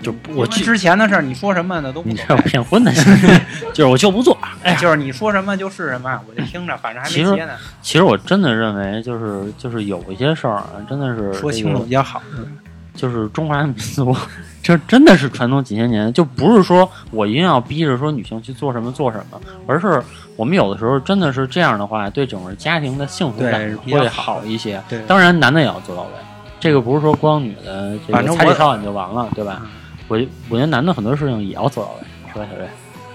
[0.03, 2.37] 就我之前的事儿，你说什么呢都无你这有。
[2.43, 3.05] 骗婚的心。
[3.73, 12.23] 就是我就不做，哎，就是你说什么就是什么，我就听着，反正还其实没结呢，其实我真的认为，就是就是有一些事儿啊，真的是说清楚这个比较好。
[12.93, 14.15] 就是中华民族，
[14.63, 20.03] 这真的是传统几千年，就不是说我一定要逼着说女性去做什么做什么，而是
[20.37, 24.83] 我们有的时候真的是这样的话，对整个家庭的幸福感会好好一些。
[25.07, 26.09] 当然男的也要做到位，
[26.59, 29.69] 这个不是说光女的这反正我个彩礼烧碗就完了，对吧嗯？
[30.11, 32.67] 我我觉得男的很多事情也要做到位，是吧，小瑞？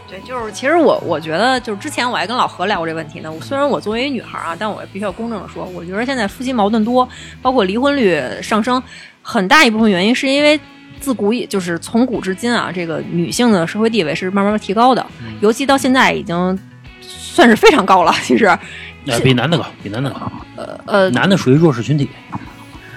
[0.08, 3.30] 对，就是其实我我觉得，就是之前我还跟老何聊过这问题呢。
[3.30, 7.08] 我虽然我作为一女孩啊，但我必须要公正的说，我觉得现在夫妻矛盾多，
[7.42, 8.82] 包括离婚率上升，
[9.22, 10.58] 很大一部分原因是因为
[11.02, 15.06] 自古以就是从古至今啊，这个女性的社会地位是慢慢提高的，
[15.42, 16.58] 尤其到现在已经
[17.02, 18.14] 算是非常高了。
[18.22, 18.46] 其实，
[19.08, 22.08] 呃比男的高，比男的高，呃呃，男的属于弱势群体。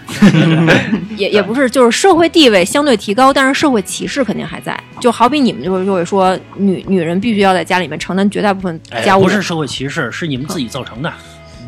[1.16, 4.79] 也也不是，就是社会地位相对提高，但是社会歧视肯定还在。
[5.01, 11.12] 就好比你们就会就会说，女女人必须要在家里面承担绝大部分哎家务，不是社会歧视，是你们自己造成的。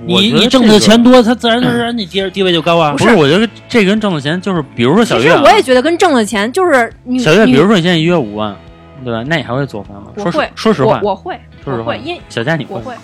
[0.06, 2.92] 你你挣的钱多，他自然而然你地地位就高啊。
[2.92, 8.56] 不是，我觉得这跟挣的钱就是，比如说小月啊，实我也觉得跟挣的钱就是女小月，比如说你现在一月五万，
[9.04, 9.22] 对吧？
[9.26, 10.06] 那你还会做饭吗？
[10.16, 12.94] 说实我会说实话，我我会，说实话我会，因小佳你我会。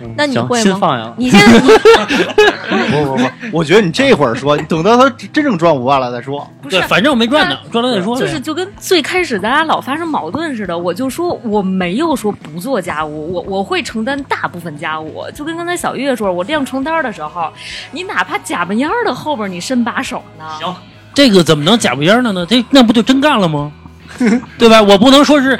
[0.00, 1.68] 嗯那你会吗你现在你
[2.90, 6.48] 不不不，我觉得你这会儿说，你等到他真正赚五万了再说。
[6.62, 8.16] 不是，反正我没赚呢，赚了再说。
[8.18, 17.52] 就是就跟最开始咱俩老发生矛盾似的，我就说我没有说不做家务，我我会承担大部分家务，就跟刚才小月说，我晾床单的时候，
[17.90, 20.74] 你哪怕假巴烟的后边你伸把手呢，行
[21.14, 22.46] 这个怎么能假不烟的呢？
[22.48, 23.72] 这那不就真干了吗？
[24.58, 24.80] 对吧？
[24.80, 25.58] 我不能说是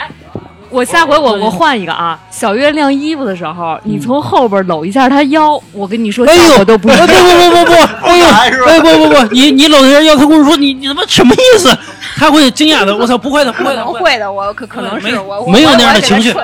[0.71, 7.73] 我下回我我换一个啊，小月晾衣服的时候，你从后边搂一下她腰，我跟你说，哎呦我都不不不不不不，
[8.07, 8.27] 哎呦，
[8.67, 11.77] 哎不不不，你你搂着人腰，他跟我说你你他妈什么意思？
[12.17, 13.95] 他会惊讶的，我操，不会的，不可会的，会的。
[13.95, 16.35] 能会的，我可可能是我没有那样的情绪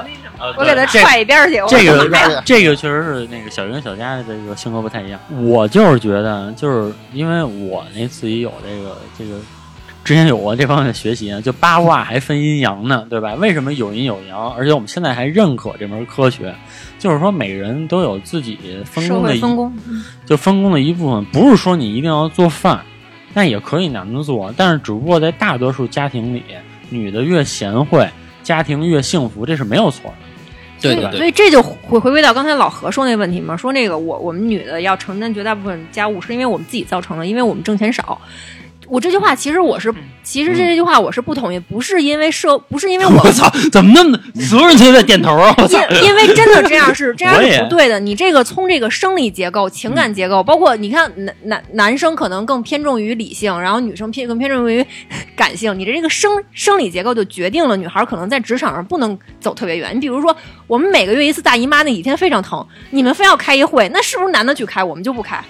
[0.59, 1.55] 我给他踹一边去。
[1.69, 5.19] 这个这个确实是那个小云小佳的这个性格不太一样。
[5.43, 9.37] 我就是觉得，就是因为我那自己有这个这个
[10.05, 13.35] 之前有过这方面的学习呢，就八卦还分阴阳呢，对吧？
[13.37, 14.53] 为什么有阴有阳？
[14.53, 16.55] 而且我们现在还认可这门科学，
[16.99, 19.73] 就是说每个人都有自己分社工的一分工，
[20.27, 22.81] 就分工的一部分，不是说你一定要做饭，
[23.33, 26.43] 那也可以男的做，但是只不过在大多数家庭里，
[26.91, 28.07] 女的越贤惠，
[28.43, 30.17] 家庭越幸福，这是没有错的。
[30.83, 38.21] 对对对，所以这就回回归到刚才老何说那问题嘛，说那个我我们女的要承担绝大部分家务，是因为我们自己造成的，因为我们挣钱少。
[38.87, 39.93] 我这句话其实我是，
[40.23, 45.55] 其实这句话我是不同意，不是因为社，不是因为我 我操，怎么那么所有人都在点头啊？
[45.59, 47.99] 因因为真的这样是 这样是不对的。
[48.01, 54.85] 你这个从这个生理结构、情感结构，包括你看男男男生可能更偏重于理性，然后女生偏更偏重于
[55.37, 55.79] 感性。
[55.79, 59.95] 你的这个生生理结构就决定了女孩可能在职场上不能走特别远。
[59.95, 65.43] 你比如说，我们每个月一次大姨妈那几天非常疼，你们非要开一会，那是不是男的去开，我们就不开？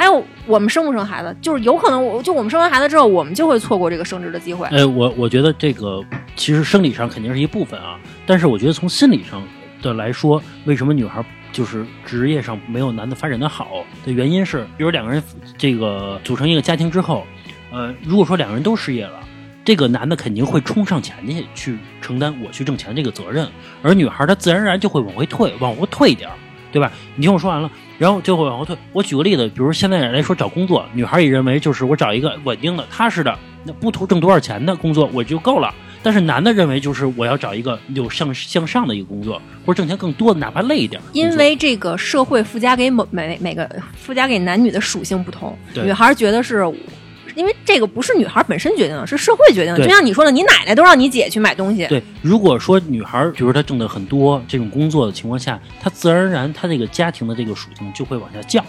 [0.00, 4.66] 还有我们生不生孩子，就是有可能我就我们生完孩子之后，我们就会错过这个升职的机会。
[4.68, 6.02] 呃，我我觉得这个
[6.36, 9.46] 其实生理上肯定是一部分啊，但是我觉得从心理上
[9.82, 15.22] 的来说，为什么女孩就是职业上没有男的发展的好的原因是，比如两个人
[15.58, 17.26] 这个组成一个家庭之后，
[17.70, 19.20] 呃，如果说两个人都失业了。
[19.62, 23.46] 这个男的肯定会冲上前去去承担我去挣钱这个责任，
[23.82, 26.34] 而女孩她自然而然就会往回退，往后退一点儿，
[26.72, 26.90] 对吧？
[27.16, 28.76] 你听我说完了，然后就会往后退。
[28.92, 35.74] 我举个例子，比如现在来说找工作，女孩也认为就是我找一个稳定的、踏实的，那不图挣多少钱的工作我就够了。
[36.02, 41.00] 但是男的认为就是我要找一个有向向上的一个工作，或者挣钱更多的，哪怕累一点。
[41.12, 46.64] 因为这个社会附加给每每每个附加给男女的属性不同，女孩觉得是。
[47.40, 49.82] 因为这个不是女孩本身决定的，是社会决定的。
[49.82, 58.62] 就像你说的，你奶奶都让你姐去买东西，对，如果说女孩儿，比如她挣的很多这种工作的情况下，她自然而然她这个家庭的这个属性就会往下降，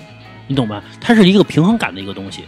[0.47, 0.81] 你懂吧？
[1.01, 2.45] 它是一个平衡感的一个东西，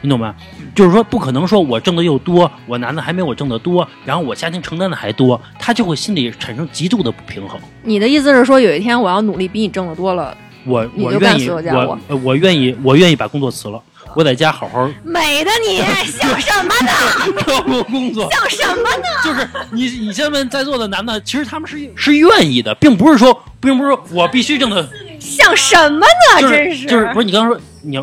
[0.00, 0.34] 你懂吧？
[0.74, 7.60] 就是说不可能说我挣的又多，我男的还没我挣的多，然后我家庭承担的还多，他就会心里产生极度的不平衡。
[7.82, 10.34] 你的意思是说，有一天我要努力比你挣的多了，
[10.64, 13.82] 我我愿意，我呃我愿意，我愿意把工作辞了，
[14.16, 15.76] 我在家好好美的你
[16.10, 17.42] 想什么呢？
[17.46, 18.26] 照顾工作。
[18.30, 19.04] 想什么呢？
[19.22, 24.88] 就是你，你先问在座的男的，其实他们是是愿意的，并不是说，并不是说我必须挣的，
[25.20, 26.40] 想什么呢？
[26.40, 28.02] 就是真是就是不是你刚刚说你要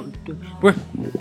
[0.61, 0.75] 不是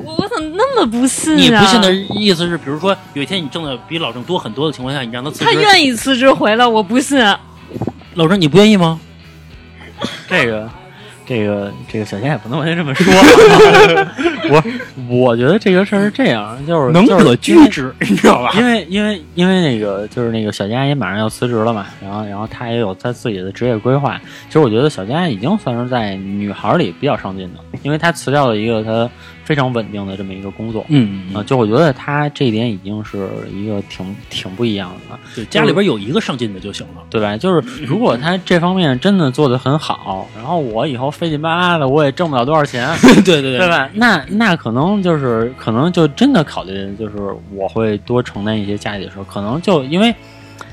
[0.04, 1.60] 我我怎么那么不信啊？
[1.60, 7.18] 你不信的意思是，比如说有一天你挣的比老郑多很多的情况下，你让他辞职，他愿意辞职回来，我不信。
[8.16, 9.00] 老郑你不愿意吗？
[10.28, 10.68] 这个，
[11.26, 13.12] 这个，这个，小佳也不能完全这么说。
[14.50, 14.62] 我
[15.08, 18.52] 我觉得这个事儿是这样，就是能就是者居之， 你知道吧？
[18.58, 24.20] 因为因为因为那个就是那个小佳也马上要辞职了嘛，然后然后她也有她自己的职业规划。
[24.48, 29.08] 其实我觉得小佳已经算是在女孩里比较上进的，因为她辞掉了一个她
[29.44, 30.82] 非常稳定的这么一个工作。
[30.82, 35.20] 啊、嗯嗯，就我觉得他这一点已经是一个挺挺不一样的了。
[35.34, 37.02] 对，家里边有一个上进的就行了。
[37.10, 37.36] 对吧？
[37.36, 42.88] 就是如果他这方面真的做得很好，然后我以后费劲巴拉的，我也挣不了多少钱，
[43.24, 43.88] 对对对吧？
[43.94, 47.16] 那那可能就是可能就真的考虑，就是
[47.54, 50.14] 我会多承担一些家里的事儿，可能就因为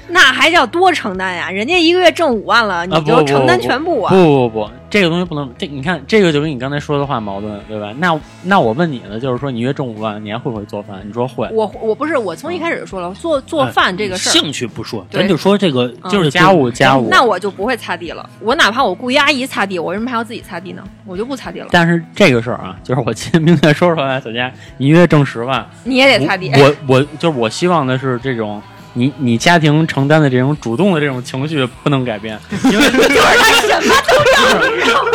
[0.09, 1.49] 那还叫多承担呀？
[1.49, 4.13] 人家一个月挣五万了，你就承担全部啊？
[4.13, 7.93] 不不不，这个东西不能这你看这个就跟你刚才说的话矛盾，对吧？
[7.97, 11.01] 那那我问你呢，就是说你月挣五万，你还会不会做饭？
[11.05, 17.07] 你说会，我我不是我从一开始就说了，做做饭这个事儿，兴趣不说，咱就说这个嗯就是家务家务。
[17.09, 18.27] 那我就不会擦地了。
[18.39, 20.83] 我哪怕我雇一阿姨擦地，我为什么还要自己擦地呢？
[21.05, 21.67] 我就不擦地了。
[21.71, 26.51] 但是这个事儿啊，就是我今天明确说出来，小佳，你一月挣十万，你也得擦地。
[26.55, 28.61] 我我就是我希望的是这种
[28.93, 35.11] 你你家庭承担的这种主动的这种情绪不能改变， 因为就是他什么都要，你知道吗？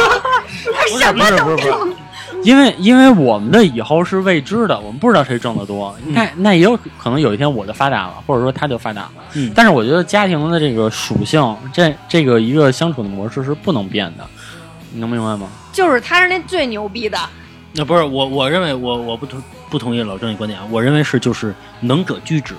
[0.74, 1.94] 他什么不是不是不是，
[2.42, 9.12] 因为因为我们的以后是未知的，我们不知道谁挣得多，那那也有可能有一天我就发达了，或者说他就发达了。
[9.34, 14.24] 嗯但是我觉得家庭的这个属性，这这个一个相处的模式是不能变的，
[14.92, 15.48] 你能明白吗？
[15.72, 17.18] 就是他是那最牛逼的。
[17.72, 22.54] 那不是我，我认为我我不同不同意老郑的观点啊，我认为是就是能者居之，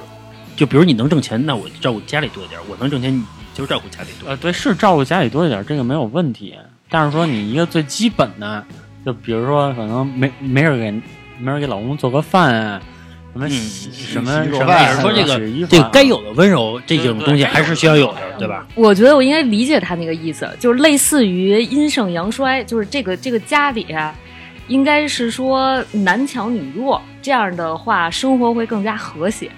[0.55, 4.29] 就比如你能挣钱，那我照顾家里多一点；我能挣钱，你就照顾家里多一点。
[4.29, 6.55] 呃，对，是照顾家里多一点，这个没有问题。
[6.89, 8.63] 但是说你一个最基本的，
[9.05, 10.91] 就比如说可能没没人给
[11.39, 12.81] 没人给老公做个饭啊，
[13.33, 15.37] 什么什么什么说这个
[15.67, 18.65] 这个该有的温柔这种东西还是需要有的，对吧？
[18.75, 24.15] 我觉得我应该理解他那个意思，就是类似于阴盛阳衰，就是这个这个家里啊，
[24.69, 29.51] 应该是说男强女弱，这样的话生活会更加和谐。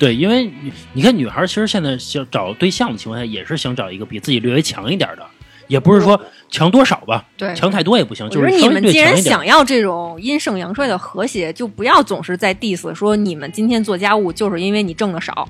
[0.00, 5.24] 对，因为你你看，女孩其实现在想找对象的情况下，也是想找一个比自己略微强一点的，
[5.68, 6.18] 也不是说
[6.50, 9.14] 强多少吧，对强太多也不行，就是你们既然。
[9.20, 15.46] 想要这种阴盛阳衰的和谐，就不要总是在 diss 说你们今天做家务就是因为你挣的少。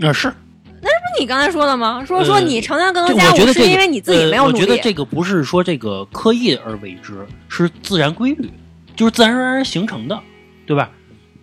[0.00, 0.32] 啊，是，
[0.80, 2.02] 那不是你刚才说的吗？
[2.06, 4.58] 说呃说你承担更多家务是我觉得这个因为你自己没有努力。
[4.58, 8.48] 呃我觉得这个不是说这个刻意而为之，是自然规律，
[8.96, 10.18] 就是自然而然形成的，
[10.64, 10.90] 对吧？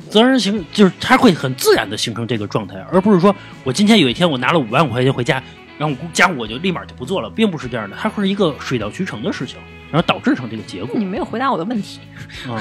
[0.10, 5.42] 自然形就是他会很自然的形成这个状态，而不是说我今天有一天我拿了五万块钱回家，
[5.78, 9.58] 然后家务我就立马就不做了，并不是这样的，它会是一个水到渠成的事情，
[9.92, 12.00] 然后导致成这个结果你没有回答我的问题。
[12.48, 12.58] 嗯。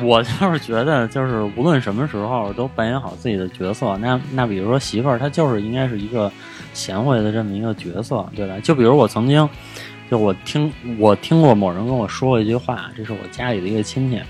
[0.04, 3.96] 我就是觉得，就是无论什么时候都扮演好自己的角色。
[3.98, 6.30] 那那比如说媳妇儿，她就是应该是一个
[6.74, 8.54] 贤惠的这么一个角色，对吧？
[8.62, 9.48] 就比如我曾经，
[10.10, 14.20] 就我听我听过某人跟我说过一句话，这是我家里的一个亲戚，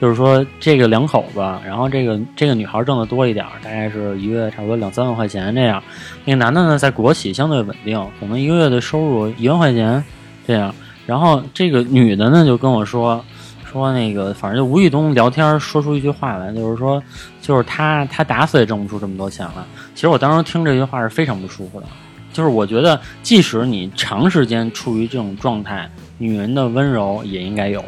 [0.00, 5.82] 就是说这个两口子，然后这个这个女孩挣的多一点儿，大概是一个月差不多两三万块钱这样，
[6.24, 10.02] 那个男的呢在国企相对稳定，可能一个月的收入一万块钱
[10.46, 10.74] 这样，
[11.06, 13.24] 然后这个女的呢就跟我说。
[13.74, 17.02] 说那个，反正就无意中聊天说出一句话来，就是说，
[17.40, 19.64] 就是他他打死也挣不出这么多钱来。
[19.96, 21.86] 其实我当时听这句话是非常不舒服的，
[22.34, 27.82] 就是我觉得，即使你长时间处于这种状态，女人的温柔也应该有。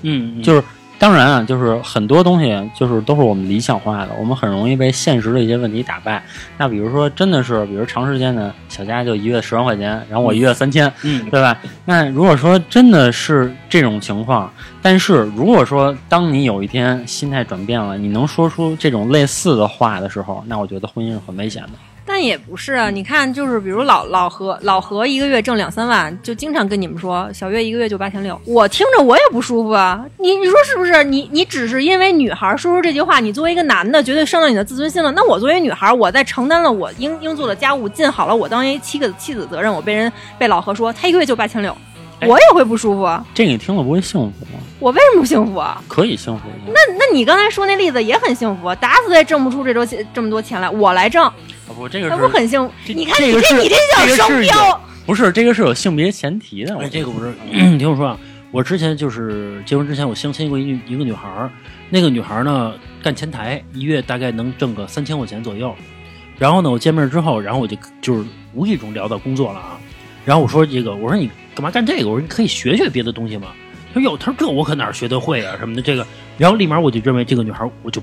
[0.00, 0.64] 嗯，就是
[0.98, 6.24] 当然啊，就是很多东西就是都是我们理想化的，我们很容易被现实的一些问题打败。
[6.56, 11.56] 那比如说，真的是，比如长时间的小家就一月十万块钱，然后我一月三千，嗯对吧？
[11.84, 21.70] 那如果说真的是这种情况，但是如果说当你有一天心态转变了，你能说出这种类似的话的时候，那我觉得婚姻是很危险的。
[22.04, 30.04] 但也不是啊，你看，就是比如老老何，老何一个月挣两三万，就经常跟你们说，小月一个月就八千六，我听着我也不舒服啊。
[30.18, 31.04] 你你说是不是？
[31.04, 35.12] 你你只是因为女孩说出这句话，你作为一个男的，绝对伤到你的自尊心了。
[35.12, 41.76] 那我作为女孩，我在承担了我应应做的家务，尽好了我当一妻子妻子责任，我被人被老何说他一个月就八千六，
[42.20, 43.24] 哎我也会不舒服啊。
[43.32, 44.60] 这个你听了不会幸福吗？
[44.80, 45.80] 我为什么不幸福啊？
[45.86, 46.42] 可以幸福。
[46.66, 51.32] 那那你刚才说那例子也很幸福啊，打死也挣不出这周钱这么多钱来，我来挣，
[51.82, 52.72] 啊不，这个那是不很幸福？
[52.94, 54.80] 你看这个是你这你这叫这个双标。
[55.04, 56.76] 不是这个是有性别前提的。
[56.88, 58.18] 这个不是，嗯 你听我说啊，
[58.52, 61.50] 我之前就是结婚之前，我相亲过一一个女孩儿，
[61.90, 65.74] 那个女孩儿呢干前台，一月大概能挣个三千块钱左右。
[66.38, 69.78] 然后呢，我见面之后，然后我就就是无意中聊到工作了啊。
[70.24, 72.08] 然后我说这个，我说你干嘛干这个？
[72.08, 73.48] 我说你可以学学别的东西吗。
[73.92, 76.06] 他说哟，他说这我可哪儿学得会啊什么的这个。
[76.38, 78.00] 然后立马我就认为这个女孩儿我就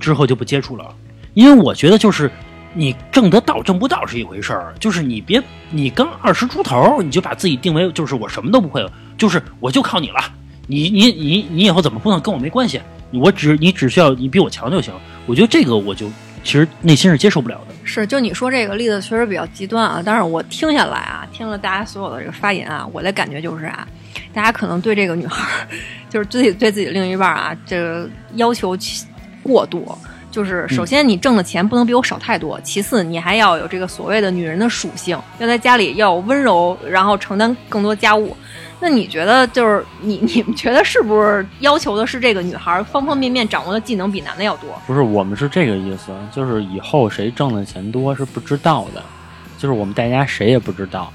[0.00, 0.94] 之后就不接触了，
[1.34, 2.28] 因为我觉得就是
[2.74, 8.84] 你挣得到挣不到是一回事儿，就是你别你刚二十出头你就把自己定为就是我什么都不会，
[9.16, 10.20] 就是我就靠你了，
[10.66, 12.80] 你你你你以后怎么混跟我没关系，
[13.12, 14.92] 我只你只需要你比我强就行。
[15.26, 16.06] 我觉得这个我就
[16.42, 17.74] 其实内心是接受不了的。
[17.84, 23.86] 是，就你说这个例子确实比较极端啊，但是我听下来啊，听了大家所有的这个发言啊，我的感觉就是啊，
[24.32, 25.68] 大家可能对这个女孩儿，
[26.10, 28.76] 就是自己对自己的另一半啊，这个要求
[29.42, 29.98] 过多。
[30.34, 38.36] 就是首先你挣的钱不能比我少太多，其次你还要有这个所谓的女人的属性，要在家里要温柔，然后承担更多家务。
[38.80, 44.68] 那你觉得就是你 你们觉得是不是要求的是这个女孩儿方方面面掌握的技能比男的要多？
[44.88, 49.00] 不是，我们是这个意思，就是以后谁挣的钱多是不知道的，
[49.56, 51.12] 就是我们大家谁也不知道，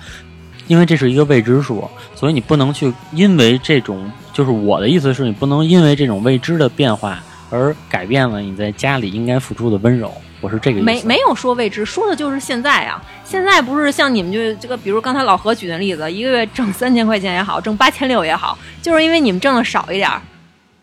[0.67, 10.13] 因为这是一个未知数，所以你不能去因为这种，就是我的意思是你不能因为这种未知的变化而改变了你在家里应该付出的温柔。
[10.41, 10.85] 我是这个意思。
[10.85, 13.01] 没没有说未知，说的就是现在啊。
[13.25, 20.21] 现在不是像你们就这个，比如刚才老何举的例子，一个月挣三千块钱也好，挣八千六也好，就是因为你们挣的少一点儿，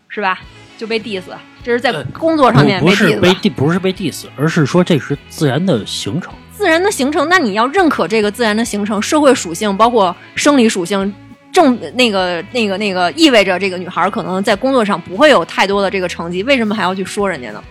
[0.08, 0.40] 是吧？
[0.76, 1.22] 就被 diss，
[1.64, 3.34] 这是在呃工作上面不不是 diss 被的。
[3.34, 6.32] diss，不是被 diss，而是说这是自然的形成。
[6.52, 11.12] 自然的形成，那你要认可这个自然的形成，社会属性包括生理属性。
[11.56, 17.64] 正那个那个那个意味着这个女孩可能在工作上不会有太多的这个成绩，为什么还要去说人家呢？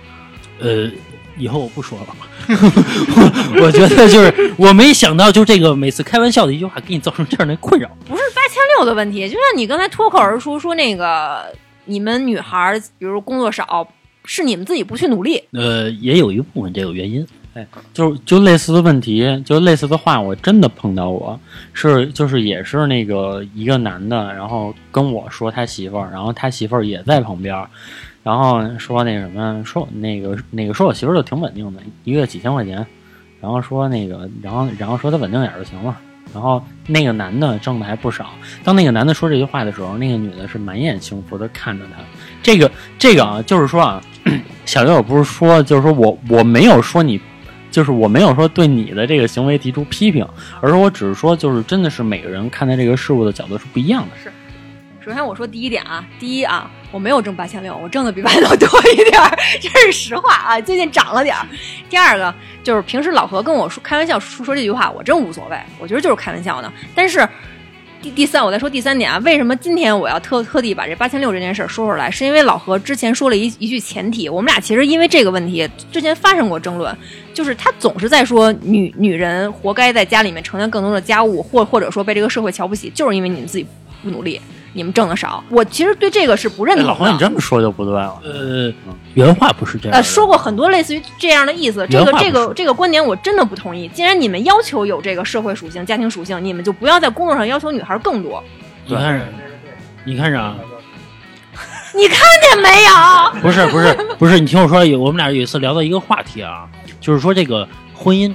[0.59, 0.89] 呃，
[1.38, 2.07] 以后我不说了。
[2.49, 7.88] 我我觉得就是我没想到，就这个每次开玩笑的一句话，给你造成这样的困扰。
[8.07, 11.45] 不是八千六的问题，就像你刚才脱口而出说那个
[11.86, 13.88] 你们女孩，比如工作少，
[14.26, 15.43] 是你们自己不去努力。
[15.53, 17.24] 呃，也有一部分这个原因。
[17.56, 21.39] 哎，就就类似的问题，就类似的话，我真的碰到过，
[21.72, 27.56] 是就是也是那个一个男的，然后跟我说他媳妇儿，然后他媳妇儿也在旁边，
[28.24, 32.86] 然后说那什么，说那个那个说我媳妇儿就挺稳定的，一个月几千块钱，
[33.39, 35.97] 然后说那个，然后然后说他稳定点儿就行了。
[36.34, 38.32] 然后那个男的挣的还不少。
[38.62, 42.03] 当那个男的说这句话的时候，那个女的是满眼幸福的看着他。
[42.43, 44.01] 这个这个啊，就是说啊，
[44.66, 47.22] 小六不是说，就是说我我没有说你，
[47.76, 50.26] 就是我没有说对你的这个行为提出批评，
[50.61, 54.15] 而是我只是说，就是真的是每个人看待这个事物的角度是不一样的。
[54.23, 54.32] 是
[55.03, 61.45] 首先我说第一点啊，第一啊，我没有挣八千六，我挣的比外头多一点儿，这是实话啊，最近涨了点儿。
[61.89, 66.71] 第二个就是平时老何跟我说开玩笑说说这句话，我真无所谓，我觉得就是开玩笑的。
[66.95, 67.28] 但是
[68.06, 72.12] 第第三，我再说第三点啊，为什么今天我要特特地把这八千六这件事儿说出来？
[72.12, 76.95] 是因为老何之前说了一一句前提，我们俩其实因为这个问题之前发生过争论，
[77.34, 83.66] 就是他总是在说女女人活该在家里面承担更多的家务，或或者说被这个社会瞧不起，就是因为你们自己
[84.03, 84.39] 不努力，
[84.76, 85.43] 你们挣的少。
[85.49, 86.91] 我其实对这个是不认同的。
[86.91, 88.21] 哎老黄，你这么说就不对了。
[88.23, 88.71] 呃，
[89.15, 89.97] 原话不是这样。
[89.97, 93.88] 呃，说过很多类似于这样的意思，这个这个这个观点我真的不同意。
[93.88, 98.43] 既然你们要求有这个社会属性、家庭属性，你们就不要在工作上要求女孩更多。
[98.86, 99.21] 你看，
[100.03, 100.55] 你看着啊？
[101.95, 103.41] 你看见没有？
[103.41, 106.67] 不是不是不是，你听我说，有我们俩有一次聊到一个话题啊，
[106.99, 108.34] 就是说这个婚姻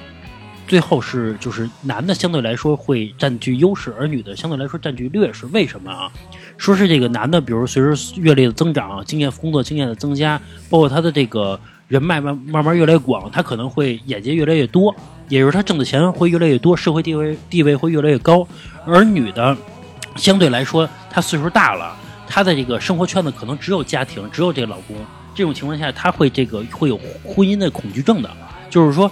[0.71, 5.45] 最后是就是男的相对来说会占据优势，而女的相对来说占据劣势。
[5.47, 6.09] 为什么啊？
[6.59, 7.91] 说是这个男的，比如随着
[8.21, 11.59] 阅历的增长、经验工作经验的增加，包括他的这个
[11.89, 14.95] 人脉慢慢慢越来越广，他可能会眼界越来越多，
[15.29, 18.47] 也就是他挣的钱会越来越多，社会地位地位会越来越高。
[18.87, 19.57] 而女的
[20.15, 21.97] 相对来说，她岁数大了。
[22.29, 24.97] 她的这个生活圈子可能只有家庭，只有这个老公。
[25.35, 28.31] 这种情况下，她会这个会有婚姻的恐惧症的，
[28.71, 29.11] 就是说，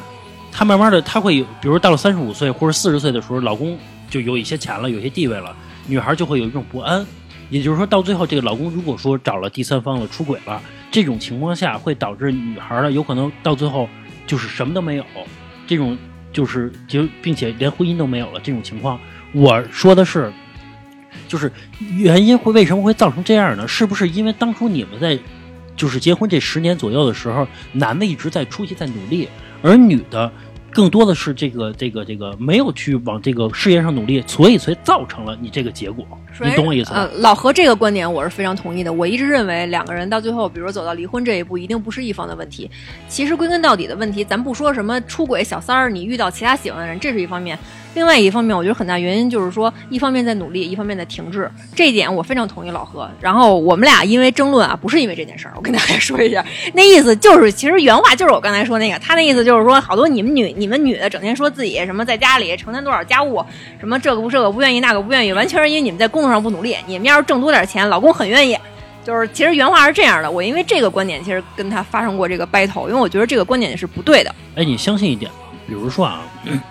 [0.50, 3.78] 她慢慢的，她会有，比如到了三十五岁或者四十岁的时候，老公
[4.10, 5.54] 就有一些钱了，有些地位了，
[5.86, 7.04] 女孩就会有一种不安。
[7.50, 13.88] 也就是说，到最后，这个老公如果说找了第三方了，出轨了，这种情况下会导致女孩呢，有可能到最后
[14.26, 15.04] 就是什么都没有，
[15.66, 15.96] 这种
[16.30, 19.00] 就是就并且连婚姻都没有了这种情况。
[19.32, 20.30] 我说的是，
[21.26, 21.50] 就是
[21.96, 23.66] 原因会为什么会造成这样呢？
[23.66, 25.18] 是不是因为当初你们在
[25.74, 29.26] 就是结婚这十年左右的时候，男的一直在出息在努力，
[29.62, 30.30] 而女的
[30.70, 36.06] 更多的是这个这个这个没有去往这个事业上努力，所以才造成了你这个结果。
[36.40, 37.00] 你懂我意思吗？
[37.00, 38.92] 呃，老何这个观点我是非常同意的。
[38.92, 42.70] 我一直认为两个人到最后，比如走到离婚这一步，一定不是一方的问题。
[43.08, 47.58] 其实归根到底的问题，咱不说什么出轨小三儿，你遇到其他喜欢的人，这是一方面。
[47.94, 51.50] 另外一方面，我觉得很大原因就是说，一方面在努力，一方面在停滞。
[51.74, 53.10] 这一点我非常同意老何。
[53.20, 63.44] 然后我们俩因为争论啊，不是因为这件事儿，我跟大家 说一下，那意思就是，其实原话就是我刚才说那个，他那意思就是说，好多你们女你们女的整天说自己什么在家里承担多少家务，
[63.80, 66.76] 什么这个不这个不愿意那个不愿意，完全是因为你们在工作上不努力。
[66.86, 68.56] 你们要是挣多点钱，老公很愿意。
[69.04, 74.34] 就是其实原话是这样的，我因为这个观点其实跟他发生过这个 battle，因为我觉得这个观点是不对的。
[74.54, 75.30] 哎，你相信一点，
[75.68, 76.22] 比如说啊，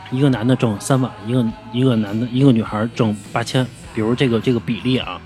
[0.10, 5.22] 一个男的挣三万，一个一个男的一个女孩挣八千，比如这个这个比例啊，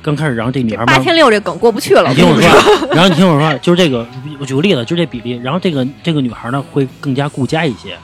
[0.00, 4.06] 刚开始然后这女孩慢八千六这梗过不去了，你听我跟说，然后你听我说，就是这个，
[4.40, 7.94] 我举个例子，就这比例，然后这个这个女孩呢会更加顾家一些。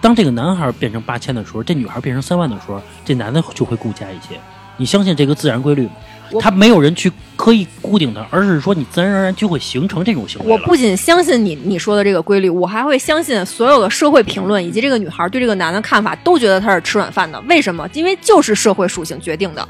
[0.00, 4.38] 当这个男孩变成八千的时候，这女孩变成三万的时候，这男的就会顾家一些。
[4.76, 5.92] 你相信这个自然规律吗？
[6.30, 10.50] 我他没有人去刻意固定它，而是说你自然而然就会形成这种行为。
[10.50, 17.40] 我不仅相信你你说的这个规律，我还会相信所有的社会评论以及这个女孩对这个男的看法，都觉得他是吃软饭的。
[17.48, 17.88] 为什么？
[17.92, 19.68] 因为就是社会属性决定的。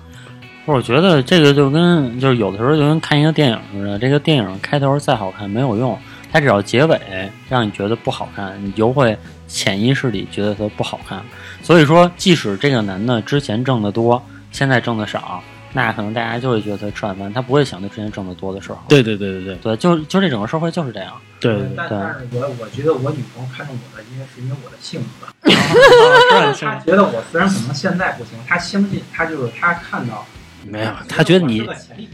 [0.65, 5.97] 我觉得这个就跟就是有的时候就跟看一个电影似的，这个电影开头再好看没有用，
[6.33, 7.01] 它只要结尾
[7.49, 11.23] 让你觉得不好看，你就会潜意识里觉得它不好看。
[11.63, 15.41] 所以说，即使这个男的之前挣得多，现在挣得少，
[15.77, 18.79] 那可能大家就会觉得他吃软饭，他不会想他之前挣得多的时候。
[18.89, 21.13] 对对对对对对，就就这整个社会就是这样。
[21.39, 25.27] 对对对，但但是我我觉得我女朋友看中我的，因为是因为我的性格。
[26.67, 30.27] 她觉得我虽然可能现在不行，她相信她就是她看到
[30.65, 31.69] 没有，他觉得你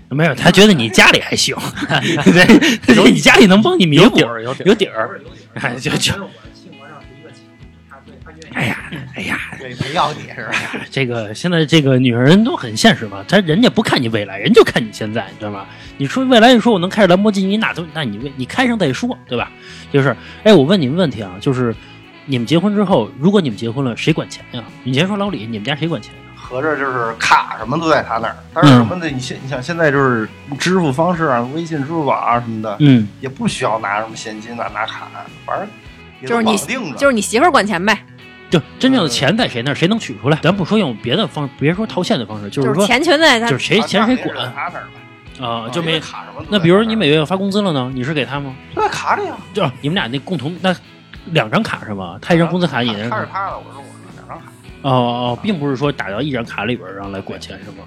[0.09, 1.55] 没有，他觉得你家里还行，
[1.89, 5.21] 对，他觉得你家里能帮你弥补有底儿，有底儿。
[5.81, 6.13] 就就
[8.55, 8.77] 哎呀，
[9.15, 10.53] 哎呀，对，没要你是吧？
[10.91, 15.65] 这个现在这个女人都很现实嘛，她人家不看你未来，人就看你现在，你知道吗？
[15.97, 19.51] 你说未来，你说我能开着兰博基尼，那都那你为你开上再说，对吧？
[19.93, 21.75] 就是，哎，我问你们问题啊，就是
[22.27, 24.63] 你们结婚之后，如果你们结婚了，谁管钱呀？
[24.85, 26.13] 你先说老李，你们家谁管钱？
[26.35, 30.29] 合着就是卡什么都在他那儿，但是什么的，你现你想现在就是
[30.59, 35.09] 支付方式啊，微信、支付宝啊什么的，嗯，也不需要拿什么现金啊，拿卡，
[35.47, 35.67] 反正
[36.29, 36.99] 就是你绑定着。
[36.99, 38.05] 就是你媳妇儿管钱呗，
[38.53, 40.39] 就真正的钱在谁那儿，谁能取出来？
[40.43, 44.37] 咱不说用别的方，别说套现的方式，就是说，钱全在他就是谁钱谁管
[45.41, 45.99] 啊，就没。
[45.99, 48.55] 卡什么那比如你每月要发工资了呢，你是给他吗？
[48.77, 50.77] 就在卡里啊，就你们俩那共同那
[51.31, 52.19] 两张卡是吗？
[52.21, 54.45] 他一张工资卡，你那是他是他的，我是我的，两张卡。
[54.83, 57.85] 哦哦，并不是说打到一张卡里边儿然后来管钱是吗？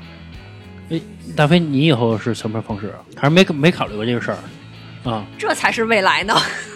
[0.90, 1.00] 哎，
[1.36, 2.98] 大飞，你以后是什么方式啊？
[3.16, 4.38] 还是没没考虑过这个事儿
[5.12, 5.24] 啊？
[5.38, 6.34] 这才是未来呢。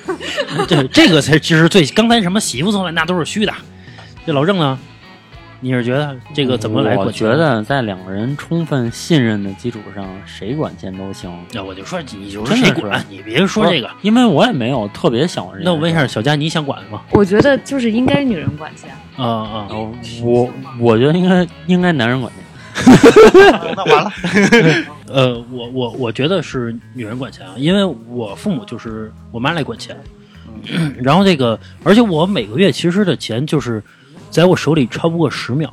[0.67, 3.53] 对这个才其实最刚才什么媳妇送来那都是虚的。
[4.25, 4.77] 这老郑呢？
[5.61, 7.11] 你是觉得这个怎么来我？
[7.11, 11.29] 觉得在两个人充分信任的基础上，谁管钱都行。
[11.51, 13.89] 那我就说你就谁管，你别说这个。
[14.01, 15.45] 因为我也没有特别想。
[15.61, 17.01] 那我问一下，小佳，你想管吗？
[17.11, 18.89] 我觉得就是应该女人管钱。
[19.17, 19.91] 啊啊，哦，
[20.23, 20.49] 我
[20.79, 22.41] 我觉得应该应该男人管钱。
[23.75, 24.11] 那完了，
[25.11, 29.97] 呃，我我我觉得是女人管钱啊，因为我父母就是我妈来管钱，
[31.03, 33.83] 然后这个，而且我每个月其实的钱就是
[34.29, 35.69] 在我手里超不过十秒，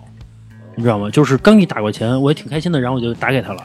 [0.74, 1.10] 你知道吗？
[1.10, 3.62] 就是刚一打过钱，我也挺开心的，然后我就打给他了，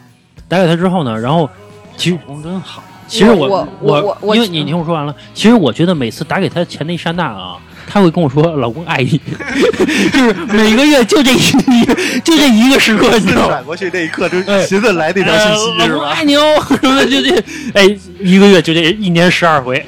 [0.48, 1.50] 打给他之后呢，然后
[1.98, 7.58] 其实老公真好，其实我我我我因为你听我说完了，其实我觉得每次打给他钱那一刹那啊。
[7.88, 9.20] 他会跟我说：“老公爱你。
[10.14, 11.40] ”就是每个月就这一
[12.24, 13.48] 就这一个时刻，你知道吗？
[13.50, 15.98] 转过去那一刻就哎寻思来那条信息呃是吧？
[15.98, 16.42] 老公爱你哦，
[16.80, 17.84] 什么的就这，哎，
[18.20, 19.84] 一个月就这一年十二回，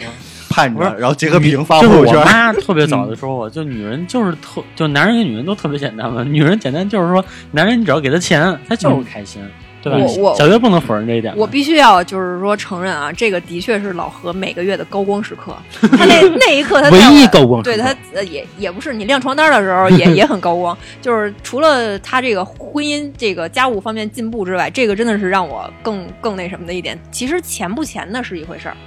[0.53, 2.25] 盼着，然后截个屏发就是我朋友圈。
[2.25, 6.23] 妈特别早的时候，就女人就是特，就男人跟女人都特别简单嘛。
[6.23, 9.41] 女人简单就是说，男人你只要给他钱，他就是开心，
[9.81, 9.97] 对吧？
[9.97, 11.33] 我我小月不能否认这一点。
[11.35, 15.55] 我必须要就是说承认啊，这个的确是老何每个月的高光时刻。
[15.97, 26.99] 他那那一刻他 在唯我一高光时刻对他呃也也不是你晾床单的时候也 也很高光，就是除了他这个婚姻这个家务方面进步之外，这个真的是让我更更那什么的一点。
[27.11, 28.77] 其实钱不钱的是一回事儿。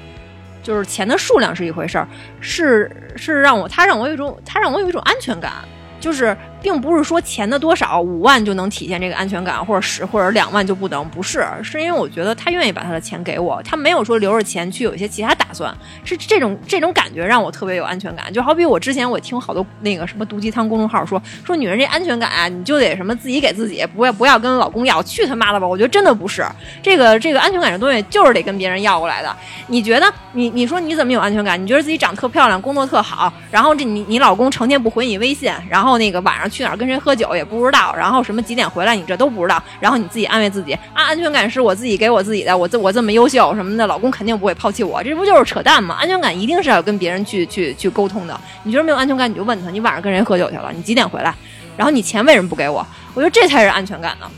[0.66, 2.08] 就是钱的数量是一回事儿，
[2.40, 5.52] 是是让我他让我有一种他让我有一种安全感，
[6.00, 18.32] 就是并不是说钱的多少五万就能体现这个安全感，或者十或者两万就不能，不是，是因为我觉得他愿意把他的钱给我，他没有说留着钱去有一些其他打算，是这种这种感觉让我特别有安全感。
[18.32, 25.66] 就好比我之前我听好多那个什么毒鸡汤公众号说说女人这安全感啊，你就得什么自己给自己，不要不要跟老公要，去他妈的吧！
[25.66, 26.44] 我觉得真的不是
[26.82, 29.34] 这个这个安全感这东西就是得跟别人要过来的。
[29.68, 31.60] 你觉得你你说你怎么有安全感？
[31.60, 45.94] 你觉得自己长特漂亮，工作特好，然后这你你老公成天不回你微信，然后那个晚上去哪儿跟谁喝酒也不知道，然后什么几点回来你这都不知道，然后你自己安慰自己啊，安全感是我自己给我自己的，我这我这么优秀什么的，老公肯定不会抛弃我，这不就是扯淡嘛？
[45.94, 48.38] 安全感一定是要跟别人去去去沟通的。
[48.64, 51.34] 你觉得没有安全感，你就问他，你晚上跟谁喝酒去了，你几点回来？
[51.76, 52.86] 然后你钱为什么不给我？
[53.14, 54.30] 我觉得这才是安全感呢。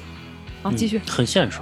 [0.63, 1.01] 啊，继续。
[1.09, 1.59] 很现实，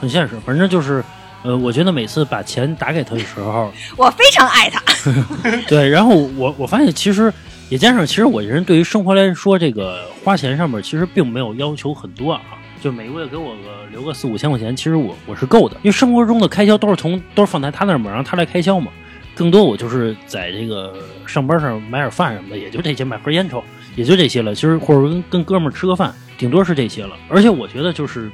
[0.00, 0.34] 很现实。
[0.44, 1.04] 反正就是，
[1.42, 4.82] 呃，我觉得每次把钱打给他的时候， 我非常爱他。
[5.68, 7.32] 对，然后我我发现其实
[7.68, 12.40] 也加上，其实我这人对于生活来说，这个花钱上面其实并没有要求很多啊。
[12.86, 18.92] 就每个月给我个留个四五千块钱，其实我我是够的，因为生活中的开销都是从都是放在他那儿嘛，让他来开销嘛。
[19.34, 20.94] 更多我就是在这个
[21.26, 23.60] 上班上买点饭什么的，也就这些，买盒烟抽，
[23.96, 24.54] 也就这些了。
[24.54, 27.16] 其实或者跟跟哥们儿吃个饭，顶多是这些了。
[27.28, 28.30] 而且我觉得就是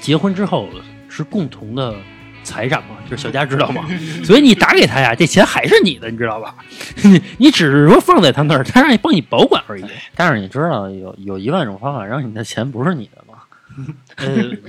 [0.00, 0.70] 结婚之后
[1.06, 1.94] 是共同的
[2.42, 3.86] 财产嘛，就是小佳知道吗？
[4.24, 6.54] 所以你打给他呀，这钱还是你的，你知道吧？
[7.36, 9.84] 你只是说放在他那儿，他让你帮你保管而已。
[10.14, 13.22] 但是你知道有有一万种方法让你的钱不是你的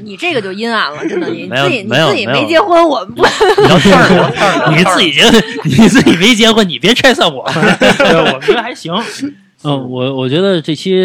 [0.03, 3.25] 你这个就阴暗了，真的，你自己你自己没结婚，我们不
[4.71, 7.43] 你自己结婚，你自己没结婚，你别拆散我。
[7.51, 8.93] 们我觉得还行。
[9.67, 10.95] 嗯，我我觉得这期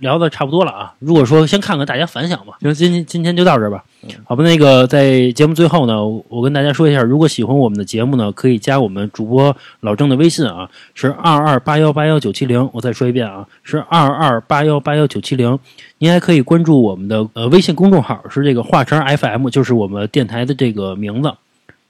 [0.00, 0.94] 聊的差不多了啊。
[0.98, 3.82] 如果说先看看大家反响吧，行，今天今天就到这儿吧。
[4.24, 12.68] 好吧，那个在节目最后呢，我跟大家说一下，如果喜欢我们的节目呢，可以加我们主播老郑的微信啊，是二二八幺八幺九七零。
[12.74, 15.58] 我再说一遍啊，是二二八幺八幺九七零。
[15.98, 21.32] 您还可以关注我们的呃微信公众号，是这个华晨 FM，就是我们电台的这个名字。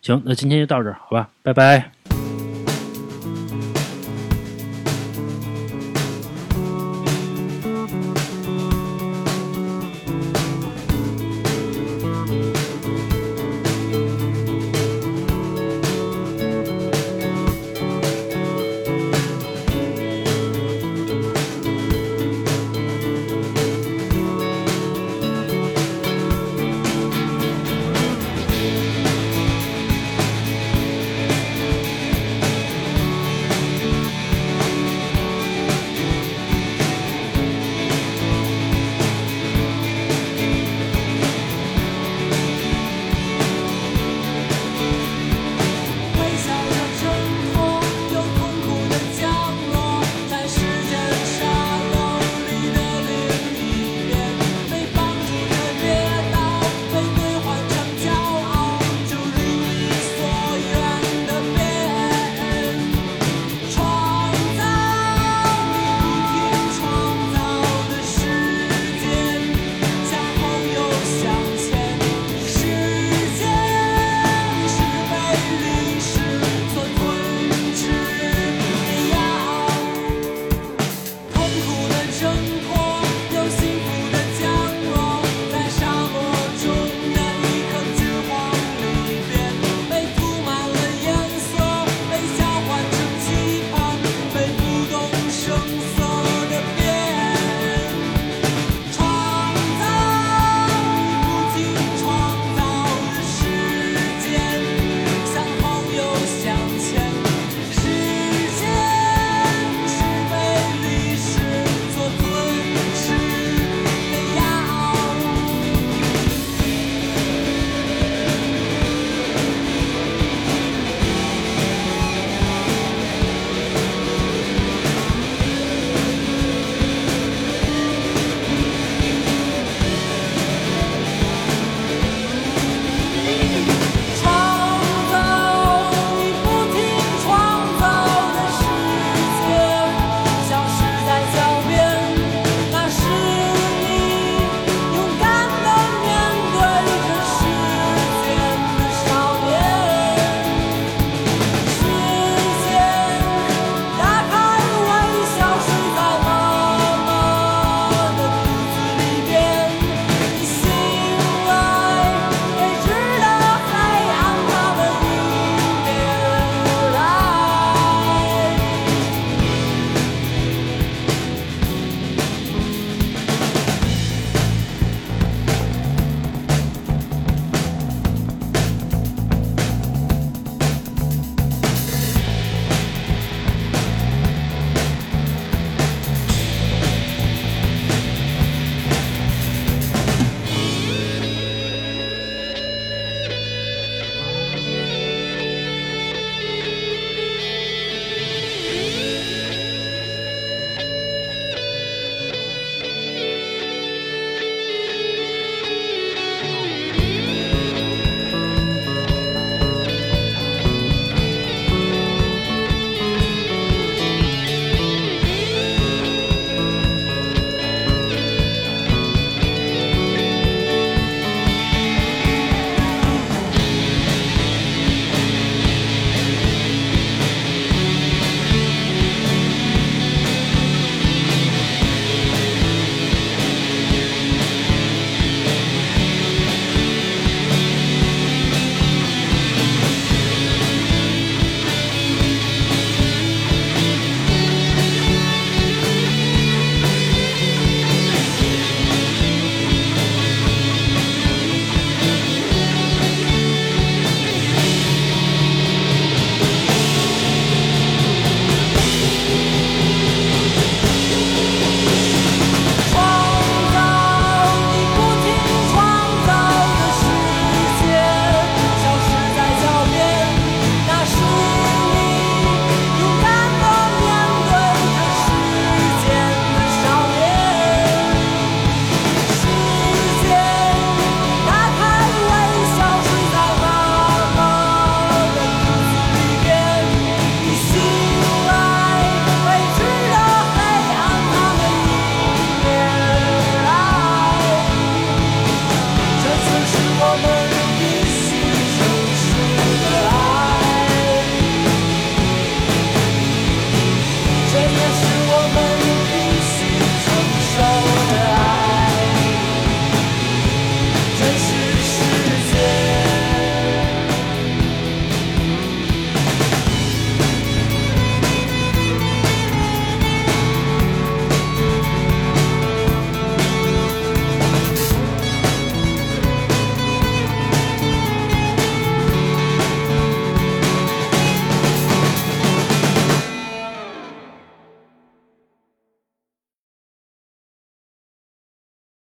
[0.01, 1.94] 行，那今天就到这儿，好吧，拜拜。